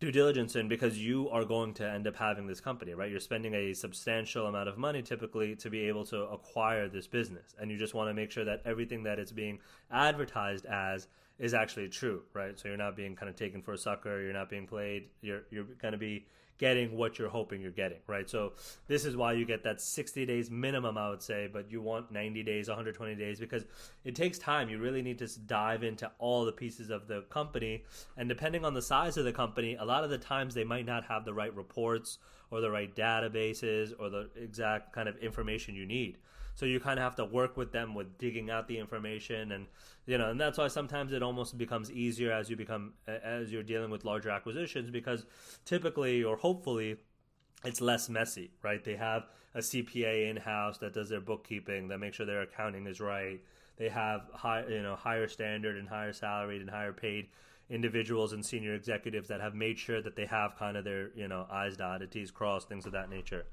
due 0.02 0.10
diligence 0.10 0.56
in 0.56 0.66
because 0.66 0.98
you 0.98 1.30
are 1.30 1.44
going 1.44 1.72
to 1.72 1.88
end 1.88 2.08
up 2.08 2.16
having 2.16 2.44
this 2.44 2.60
company, 2.60 2.92
right? 2.92 3.08
You're 3.08 3.20
spending 3.20 3.54
a 3.54 3.72
substantial 3.72 4.48
amount 4.48 4.68
of 4.68 4.76
money 4.76 5.00
typically 5.00 5.54
to 5.54 5.70
be 5.70 5.82
able 5.86 6.04
to 6.06 6.22
acquire 6.22 6.88
this 6.88 7.06
business. 7.06 7.54
And 7.60 7.70
you 7.70 7.78
just 7.78 7.94
want 7.94 8.10
to 8.10 8.14
make 8.14 8.32
sure 8.32 8.44
that 8.44 8.62
everything 8.64 9.04
that 9.04 9.20
it's 9.20 9.30
being 9.30 9.60
advertised 9.92 10.66
as 10.66 11.06
is 11.38 11.54
actually 11.54 11.88
true, 11.88 12.22
right? 12.34 12.58
So 12.58 12.66
you're 12.66 12.76
not 12.76 12.96
being 12.96 13.14
kind 13.14 13.30
of 13.30 13.36
taken 13.36 13.62
for 13.62 13.74
a 13.74 13.78
sucker, 13.78 14.20
you're 14.20 14.32
not 14.32 14.50
being 14.50 14.66
played, 14.66 15.04
you're 15.20 15.42
you're 15.52 15.66
going 15.80 15.92
to 15.92 15.98
be 15.98 16.26
getting 16.62 16.96
what 16.96 17.18
you're 17.18 17.28
hoping 17.28 17.60
you're 17.60 17.72
getting, 17.72 17.98
right? 18.06 18.30
So 18.30 18.52
this 18.86 19.04
is 19.04 19.16
why 19.16 19.32
you 19.32 19.44
get 19.44 19.64
that 19.64 19.80
60 19.80 20.24
days 20.26 20.48
minimum, 20.48 20.96
I 20.96 21.10
would 21.10 21.20
say, 21.20 21.50
but 21.52 21.72
you 21.72 21.82
want 21.82 22.12
90 22.12 22.44
days, 22.44 22.68
120 22.68 23.16
days 23.16 23.40
because 23.40 23.64
it 24.04 24.14
takes 24.14 24.38
time. 24.38 24.68
You 24.68 24.78
really 24.78 25.02
need 25.02 25.18
to 25.18 25.40
dive 25.40 25.82
into 25.82 26.08
all 26.20 26.44
the 26.44 26.52
pieces 26.52 26.88
of 26.88 27.08
the 27.08 27.22
company. 27.22 27.82
And 28.16 28.28
depending 28.28 28.64
on 28.64 28.74
the 28.74 28.80
size 28.80 29.16
of 29.16 29.24
the 29.24 29.32
company, 29.32 29.74
a 29.74 29.84
lot 29.84 30.04
of 30.04 30.10
the 30.10 30.18
times 30.18 30.54
they 30.54 30.62
might 30.62 30.86
not 30.86 31.02
have 31.06 31.24
the 31.24 31.34
right 31.34 31.52
reports 31.52 32.18
or 32.52 32.60
the 32.60 32.70
right 32.70 32.94
databases 32.94 33.92
or 33.98 34.08
the 34.08 34.30
exact 34.36 34.92
kind 34.92 35.08
of 35.08 35.16
information 35.16 35.74
you 35.74 35.84
need. 35.84 36.18
So 36.54 36.66
you 36.66 36.80
kind 36.80 36.98
of 36.98 37.02
have 37.04 37.16
to 37.16 37.24
work 37.24 37.56
with 37.56 37.72
them 37.72 37.94
with 37.94 38.18
digging 38.18 38.50
out 38.50 38.68
the 38.68 38.78
information, 38.78 39.52
and 39.52 39.66
you 40.06 40.18
know, 40.18 40.30
and 40.30 40.40
that's 40.40 40.58
why 40.58 40.68
sometimes 40.68 41.12
it 41.12 41.22
almost 41.22 41.56
becomes 41.56 41.90
easier 41.90 42.32
as 42.32 42.50
you 42.50 42.56
become 42.56 42.92
as 43.06 43.50
you're 43.50 43.62
dealing 43.62 43.90
with 43.90 44.04
larger 44.04 44.30
acquisitions 44.30 44.90
because 44.90 45.24
typically 45.64 46.22
or 46.22 46.36
hopefully 46.36 46.98
it's 47.64 47.80
less 47.80 48.08
messy, 48.08 48.50
right? 48.62 48.82
They 48.84 48.96
have 48.96 49.26
a 49.54 49.58
CPA 49.58 50.30
in 50.30 50.36
house 50.36 50.78
that 50.78 50.94
does 50.94 51.08
their 51.08 51.20
bookkeeping, 51.20 51.88
that 51.88 51.98
makes 51.98 52.16
sure 52.16 52.26
their 52.26 52.42
accounting 52.42 52.86
is 52.86 53.00
right. 53.00 53.40
They 53.76 53.88
have 53.88 54.22
high, 54.34 54.64
you 54.66 54.82
know, 54.82 54.96
higher 54.96 55.28
standard 55.28 55.76
and 55.76 55.88
higher 55.88 56.12
salaried 56.12 56.60
and 56.60 56.70
higher 56.70 56.92
paid 56.92 57.28
individuals 57.70 58.32
and 58.32 58.44
senior 58.44 58.74
executives 58.74 59.28
that 59.28 59.40
have 59.40 59.54
made 59.54 59.78
sure 59.78 60.02
that 60.02 60.16
they 60.16 60.26
have 60.26 60.56
kind 60.56 60.76
of 60.76 60.84
their, 60.84 61.10
you 61.14 61.28
know, 61.28 61.46
I's 61.50 61.76
dotted, 61.76 62.10
T's 62.10 62.30
crossed, 62.30 62.68
things 62.68 62.86
of 62.86 62.92
that 62.92 63.08
nature. 63.08 63.46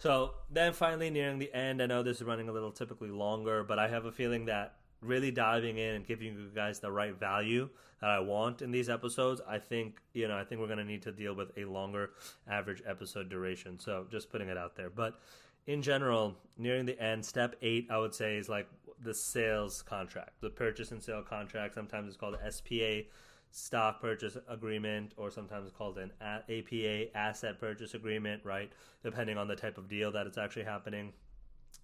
So 0.00 0.32
then 0.50 0.72
finally 0.72 1.10
nearing 1.10 1.38
the 1.38 1.52
end, 1.54 1.82
I 1.82 1.86
know 1.86 2.02
this 2.02 2.16
is 2.16 2.22
running 2.22 2.48
a 2.48 2.52
little 2.52 2.72
typically 2.72 3.10
longer, 3.10 3.62
but 3.62 3.78
I 3.78 3.86
have 3.86 4.06
a 4.06 4.12
feeling 4.12 4.46
that 4.46 4.76
really 5.02 5.30
diving 5.30 5.76
in 5.76 5.94
and 5.94 6.06
giving 6.06 6.28
you 6.28 6.50
guys 6.54 6.80
the 6.80 6.90
right 6.90 7.18
value 7.18 7.68
that 8.00 8.08
I 8.08 8.18
want 8.18 8.62
in 8.62 8.70
these 8.70 8.88
episodes, 8.88 9.42
I 9.46 9.58
think, 9.58 10.00
you 10.14 10.26
know, 10.26 10.38
I 10.38 10.44
think 10.44 10.60
we're 10.60 10.68
going 10.68 10.78
to 10.78 10.84
need 10.84 11.02
to 11.02 11.12
deal 11.12 11.34
with 11.34 11.50
a 11.58 11.66
longer 11.66 12.12
average 12.48 12.82
episode 12.86 13.28
duration. 13.28 13.78
So 13.78 14.06
just 14.10 14.30
putting 14.30 14.48
it 14.48 14.56
out 14.56 14.74
there. 14.74 14.88
But 14.88 15.20
in 15.66 15.82
general, 15.82 16.34
nearing 16.56 16.86
the 16.86 16.98
end, 16.98 17.24
step 17.24 17.56
eight, 17.60 17.88
I 17.90 17.98
would 17.98 18.14
say, 18.14 18.38
is 18.38 18.48
like 18.48 18.68
the 19.02 19.12
sales 19.12 19.82
contract, 19.82 20.40
the 20.40 20.48
purchase 20.48 20.92
and 20.92 21.02
sale 21.02 21.22
contract. 21.22 21.74
Sometimes 21.74 22.08
it's 22.08 22.16
called 22.16 22.36
SPA 22.48 23.02
stock 23.50 24.00
purchase 24.00 24.36
agreement, 24.48 25.12
or 25.16 25.30
sometimes 25.30 25.70
called 25.72 25.98
an 25.98 26.12
APA 26.20 27.16
asset 27.16 27.58
purchase 27.58 27.94
agreement, 27.94 28.44
right? 28.44 28.70
Depending 29.02 29.38
on 29.38 29.48
the 29.48 29.56
type 29.56 29.78
of 29.78 29.88
deal 29.88 30.12
that 30.12 30.26
it's 30.26 30.38
actually 30.38 30.64
happening. 30.64 31.12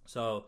So 0.05 0.45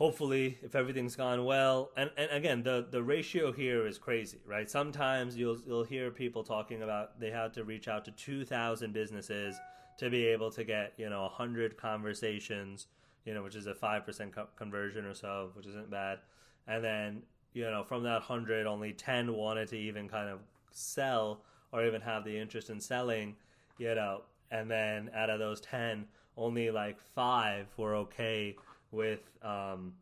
hopefully 0.00 0.56
if 0.62 0.74
everything's 0.74 1.14
gone 1.14 1.44
well 1.44 1.90
and, 1.94 2.10
and 2.16 2.30
again 2.30 2.62
the, 2.62 2.86
the 2.90 3.02
ratio 3.02 3.52
here 3.52 3.86
is 3.86 3.98
crazy 3.98 4.38
right 4.46 4.70
sometimes 4.70 5.36
you'll 5.36 5.58
you'll 5.66 5.84
hear 5.84 6.10
people 6.10 6.42
talking 6.42 6.82
about 6.82 7.20
they 7.20 7.30
had 7.30 7.52
to 7.52 7.64
reach 7.64 7.86
out 7.86 8.02
to 8.02 8.10
2000 8.12 8.94
businesses 8.94 9.60
to 9.98 10.08
be 10.08 10.24
able 10.24 10.50
to 10.50 10.64
get 10.64 10.94
you 10.96 11.10
know 11.10 11.24
100 11.24 11.76
conversations 11.76 12.86
you 13.26 13.34
know 13.34 13.42
which 13.42 13.54
is 13.54 13.66
a 13.66 13.74
5% 13.74 14.32
co- 14.32 14.48
conversion 14.56 15.04
or 15.04 15.12
so 15.12 15.50
which 15.52 15.66
isn't 15.66 15.90
bad 15.90 16.20
and 16.66 16.82
then 16.82 17.22
you 17.52 17.64
know, 17.64 17.82
from 17.82 18.02
that 18.04 18.20
100, 18.20 18.66
only 18.66 18.92
10 18.92 19.32
wanted 19.32 19.68
to 19.68 19.76
even 19.76 20.08
kind 20.08 20.28
of 20.28 20.40
sell 20.70 21.42
or 21.72 21.84
even 21.84 22.00
have 22.00 22.24
the 22.24 22.36
interest 22.36 22.70
in 22.70 22.80
selling, 22.80 23.36
you 23.78 23.94
know, 23.94 24.22
and 24.50 24.70
then 24.70 25.10
out 25.14 25.30
of 25.30 25.38
those 25.38 25.60
10, 25.60 26.06
only 26.36 26.70
like 26.70 27.00
five 27.14 27.66
were 27.76 27.94
okay 27.96 28.56
with, 28.90 29.30
um, 29.42 29.92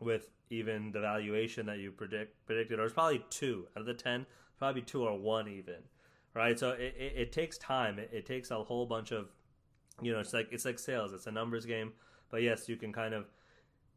with 0.00 0.28
even 0.50 0.92
the 0.92 1.00
valuation 1.00 1.66
that 1.66 1.78
you 1.78 1.90
predict 1.90 2.44
predicted, 2.46 2.78
or 2.78 2.84
it's 2.84 2.94
probably 2.94 3.24
two 3.30 3.66
out 3.76 3.80
of 3.80 3.86
the 3.86 3.94
10, 3.94 4.26
probably 4.58 4.82
two 4.82 5.02
or 5.02 5.18
one 5.18 5.48
even, 5.48 5.76
right? 6.34 6.58
So 6.58 6.70
it, 6.70 6.94
it, 6.98 7.12
it 7.16 7.32
takes 7.32 7.58
time. 7.58 7.98
It, 7.98 8.10
it 8.12 8.26
takes 8.26 8.50
a 8.50 8.62
whole 8.62 8.86
bunch 8.86 9.12
of, 9.12 9.28
you 10.00 10.12
know, 10.12 10.20
it's 10.20 10.32
like, 10.32 10.48
it's 10.50 10.64
like 10.64 10.78
sales. 10.78 11.12
It's 11.12 11.26
a 11.26 11.32
numbers 11.32 11.64
game, 11.64 11.92
but 12.30 12.42
yes, 12.42 12.68
you 12.68 12.76
can 12.76 12.92
kind 12.92 13.14
of, 13.14 13.26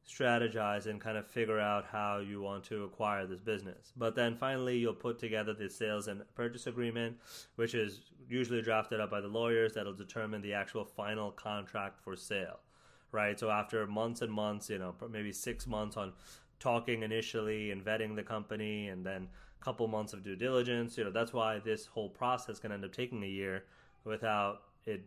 strategize 0.08 0.86
and 0.86 1.02
kind 1.02 1.18
of 1.18 1.26
figure 1.26 1.60
out 1.60 1.86
how 1.92 2.20
you 2.20 2.42
want 2.42 2.64
to 2.66 2.84
acquire 2.84 3.26
this 3.26 3.40
business. 3.40 3.92
But 3.98 4.16
then 4.16 4.36
finally, 4.36 4.78
you'll 4.78 4.94
put 4.94 5.20
together 5.20 5.54
the 5.54 5.70
sales 5.70 6.08
and 6.08 6.22
purchase 6.36 6.68
agreement, 6.68 7.18
which 7.56 7.74
is 7.74 8.02
usually 8.30 8.62
drafted 8.62 9.00
up 9.00 9.10
by 9.10 9.22
the 9.22 9.28
lawyers 9.28 9.74
that'll 9.74 9.94
determine 9.94 10.42
the 10.42 10.54
actual 10.54 10.86
final 10.86 11.32
contract 11.32 12.00
for 12.00 12.16
sale, 12.16 12.60
right? 13.12 13.40
So 13.40 13.50
after 13.50 13.86
months 13.88 14.22
and 14.22 14.32
months, 14.32 14.70
you 14.70 14.78
know, 14.78 14.94
maybe 15.10 15.32
six 15.32 15.66
months 15.66 15.98
on 15.98 16.14
talking 16.60 17.04
initially 17.04 17.72
and 17.72 17.84
vetting 17.84 18.16
the 18.16 18.24
company 18.24 18.90
and 18.90 19.06
then 19.06 19.28
a 19.60 19.64
couple 19.64 19.88
months 19.88 20.14
of 20.14 20.24
due 20.24 20.36
diligence, 20.36 20.98
you 20.98 21.04
know, 21.04 21.12
that's 21.12 21.34
why 21.34 21.60
this 21.60 21.88
whole 21.88 22.10
process 22.10 22.60
can 22.60 22.72
end 22.72 22.86
up 22.86 22.94
taking 22.94 23.24
a 23.24 23.28
year 23.28 23.64
without 24.04 24.62
it 24.86 25.02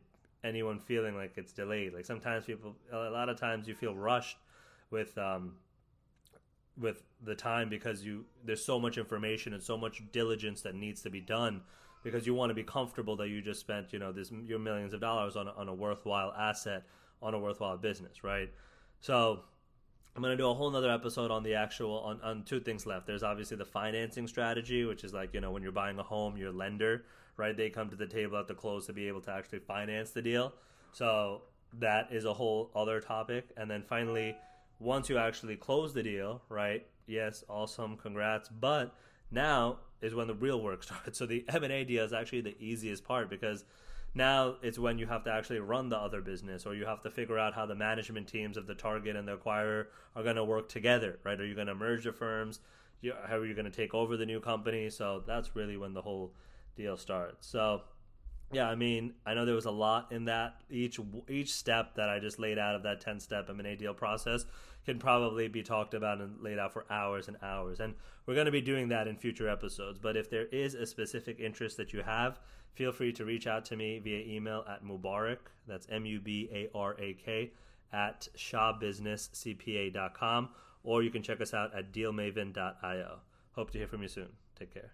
anyone 0.45 0.79
feeling 0.79 1.17
like 1.17 1.33
it's 1.37 1.53
delayed. 1.53 1.95
Like 1.95 2.05
sometimes 2.05 2.45
people, 2.45 2.77
a 2.93 3.11
lot 3.11 3.29
of 3.29 3.39
times 3.39 3.67
you 3.67 3.75
feel 3.75 3.95
rushed 3.95 4.39
with 4.91 5.17
um, 5.19 5.55
with 6.81 7.03
the 7.25 7.35
time 7.35 7.69
because 7.69 8.05
you 8.05 8.25
there's 8.45 8.65
so 8.65 8.79
much 8.79 8.99
information 8.99 9.53
and 9.53 9.63
so 9.63 9.77
much 9.77 10.03
diligence 10.13 10.63
that 10.63 10.75
needs 10.75 11.03
to 11.03 11.11
be 11.11 11.21
done 11.21 11.61
because 12.05 12.27
you 12.27 12.35
want 12.35 12.51
to 12.51 12.55
be 12.55 12.63
comfortable 12.63 13.17
that 13.17 13.29
you 13.29 13.43
just 13.43 13.61
spent 13.61 13.93
you 13.93 13.99
know 13.99 14.13
this 14.13 14.31
your 14.45 14.59
millions 14.59 14.95
of 14.95 15.01
dollars 15.01 15.37
on 15.37 15.49
a, 15.49 15.53
on 15.53 15.69
a 15.69 15.75
worthwhile 15.75 16.33
asset 16.39 16.85
on 17.21 17.35
a 17.35 17.39
worthwhile 17.39 17.77
business 17.77 18.23
right? 18.23 18.51
So 19.01 19.41
i'm 20.17 20.23
going 20.23 20.37
to 20.37 20.43
do 20.43 20.49
a 20.49 20.55
whole 20.55 20.71
nother 20.71 20.91
episode 20.91 21.31
on 21.31 21.43
the 21.43 21.55
actual 21.55 21.99
on, 22.01 22.21
on 22.23 22.45
two 22.45 22.61
things 22.61 22.87
left. 22.87 23.07
There's 23.07 23.23
obviously 23.23 23.57
the 23.57 23.65
financing 23.65 24.29
strategy 24.29 24.85
which 24.85 25.03
is 25.03 25.13
like 25.13 25.35
you 25.35 25.41
know 25.41 25.51
when 25.51 25.63
you're 25.63 25.73
buying 25.73 25.99
a 25.99 26.03
home 26.03 26.37
your 26.37 26.53
lender 26.53 27.05
right 27.37 27.57
they 27.57 27.71
come 27.71 27.91
to 27.91 27.97
the 27.97 28.07
table 28.07 28.37
at 28.37 28.47
the 28.47 28.55
close 28.55 28.87
to 28.87 28.93
be 28.93 29.09
able 29.09 29.21
to 29.23 29.31
actually 29.33 29.61
finance 29.61 30.11
the 30.11 30.23
deal. 30.23 30.53
So 30.93 31.43
that 31.79 32.09
is 32.11 32.25
a 32.25 32.33
whole 32.33 32.71
other 32.75 33.01
topic. 33.01 33.51
And 33.57 33.71
then 33.71 33.83
finally, 33.83 34.37
once 34.81 35.09
you 35.09 35.19
actually 35.19 35.57
close 35.57 35.95
the 35.95 36.03
deal, 36.03 36.43
right? 36.49 36.87
Yes, 37.07 37.45
awesome, 37.49 37.97
congrats. 37.97 38.49
But 38.49 38.95
now 39.31 39.79
is 40.01 40.15
when 40.15 40.27
the 40.27 40.35
real 40.35 40.61
work 40.61 40.83
starts. 40.85 41.19
So 41.19 41.27
the 41.27 41.45
M 41.49 41.65
and 41.65 41.73
A 41.73 41.85
deal 41.85 42.05
is 42.05 42.13
actually 42.13 42.43
the 42.43 42.57
easiest 42.61 43.05
part 43.05 43.29
because 43.29 43.65
now 44.15 44.57
it's 44.63 44.79
when 44.79 44.99
you 44.99 45.07
have 45.07 45.25
to 45.25 45.33
actually 45.33 45.61
run 45.61 45.89
the 45.89 45.99
other 45.99 46.21
business, 46.21 46.67
or 46.67 46.75
you 46.75 46.87
have 46.87 47.03
to 47.03 47.11
figure 47.11 47.39
out 47.39 47.55
how 47.55 47.67
the 47.67 47.75
management 47.75 48.27
teams 48.27 48.57
of 48.57 48.67
the 48.67 48.75
target 48.75 49.17
and 49.17 49.29
the 49.29 49.37
acquirer 49.37 49.87
are 50.17 50.23
going 50.23 50.37
to 50.37 50.45
work 50.45 50.69
together, 50.69 51.19
right? 51.25 51.39
Are 51.39 51.47
you 51.47 51.55
going 51.55 51.67
to 51.67 51.75
merge 51.75 52.05
the 52.05 52.13
firms? 52.13 52.61
How 53.27 53.37
are 53.37 53.47
you 53.47 53.55
going 53.55 53.71
to 53.71 53.71
take 53.71 53.95
over 53.95 54.17
the 54.17 54.27
new 54.27 54.41
company? 54.41 54.91
So 54.91 55.23
that's 55.27 55.55
really 55.55 55.77
when 55.77 55.95
the 55.95 56.03
whole 56.03 56.33
deal 56.77 56.97
starts. 56.97 57.47
So 57.47 57.83
yeah, 58.51 58.69
I 58.69 58.75
mean, 58.77 59.13
I 59.27 59.35
know 59.35 59.45
there 59.45 59.55
was 59.55 59.67
a 59.67 59.71
lot 59.71 60.11
in 60.11 60.25
that. 60.25 60.63
Each 60.71 60.99
each 61.29 61.53
step 61.53 61.97
that 61.97 62.09
I 62.09 62.19
just 62.19 62.39
laid 62.39 62.59
out 62.59 62.75
of 62.75 62.83
that 62.85 63.03
ten 63.03 63.21
step 63.21 63.51
M 63.51 63.59
and 63.59 63.69
A 63.69 63.77
deal 63.77 63.93
process 63.93 64.47
can 64.87 64.99
probably 64.99 65.49
be 65.49 65.63
talked 65.63 65.93
about 65.93 66.19
and 66.21 66.41
laid 66.41 66.59
out 66.59 66.73
for 66.73 66.87
hours 66.91 67.29
and 67.29 67.37
hours. 67.43 67.81
And 67.81 67.95
we're 68.25 68.33
going 68.35 68.47
to 68.47 68.53
be 68.53 68.63
doing 68.63 68.89
that 68.89 69.07
in 69.07 69.17
future 69.17 69.47
episodes. 69.49 69.99
But 69.99 70.17
if 70.17 70.31
there 70.31 70.47
is 70.47 70.73
a 70.75 70.87
specific 70.87 71.41
interest 71.41 71.77
that 71.77 71.93
you 71.93 72.01
have, 72.03 72.39
feel 72.73 72.91
free 72.91 73.13
to 73.13 73.27
reach 73.27 73.47
out 73.47 73.67
to 73.67 73.77
me 73.77 73.99
via 73.99 74.25
email 74.27 74.65
at 74.67 74.83
Mubarak. 74.83 75.41
That's 75.67 75.87
M 75.91 76.07
U 76.07 76.21
B 76.21 76.49
A 76.53 76.71
R 76.75 76.97
A 76.99 77.13
K 77.15 77.53
at 77.93 78.29
shahbusinesscpa.com, 78.37 80.49
or 80.85 81.03
you 81.03 81.11
can 81.11 81.23
check 81.23 81.43
us 81.43 81.53
out 81.53 81.75
at 81.75 81.93
dealmaven.io. 81.93 83.19
Hope 83.53 83.71
to 83.73 83.79
hear 83.79 83.89
from 83.89 84.01
you 84.03 84.09
soon. 84.09 84.29
Take 84.59 84.73
care. 84.73 84.93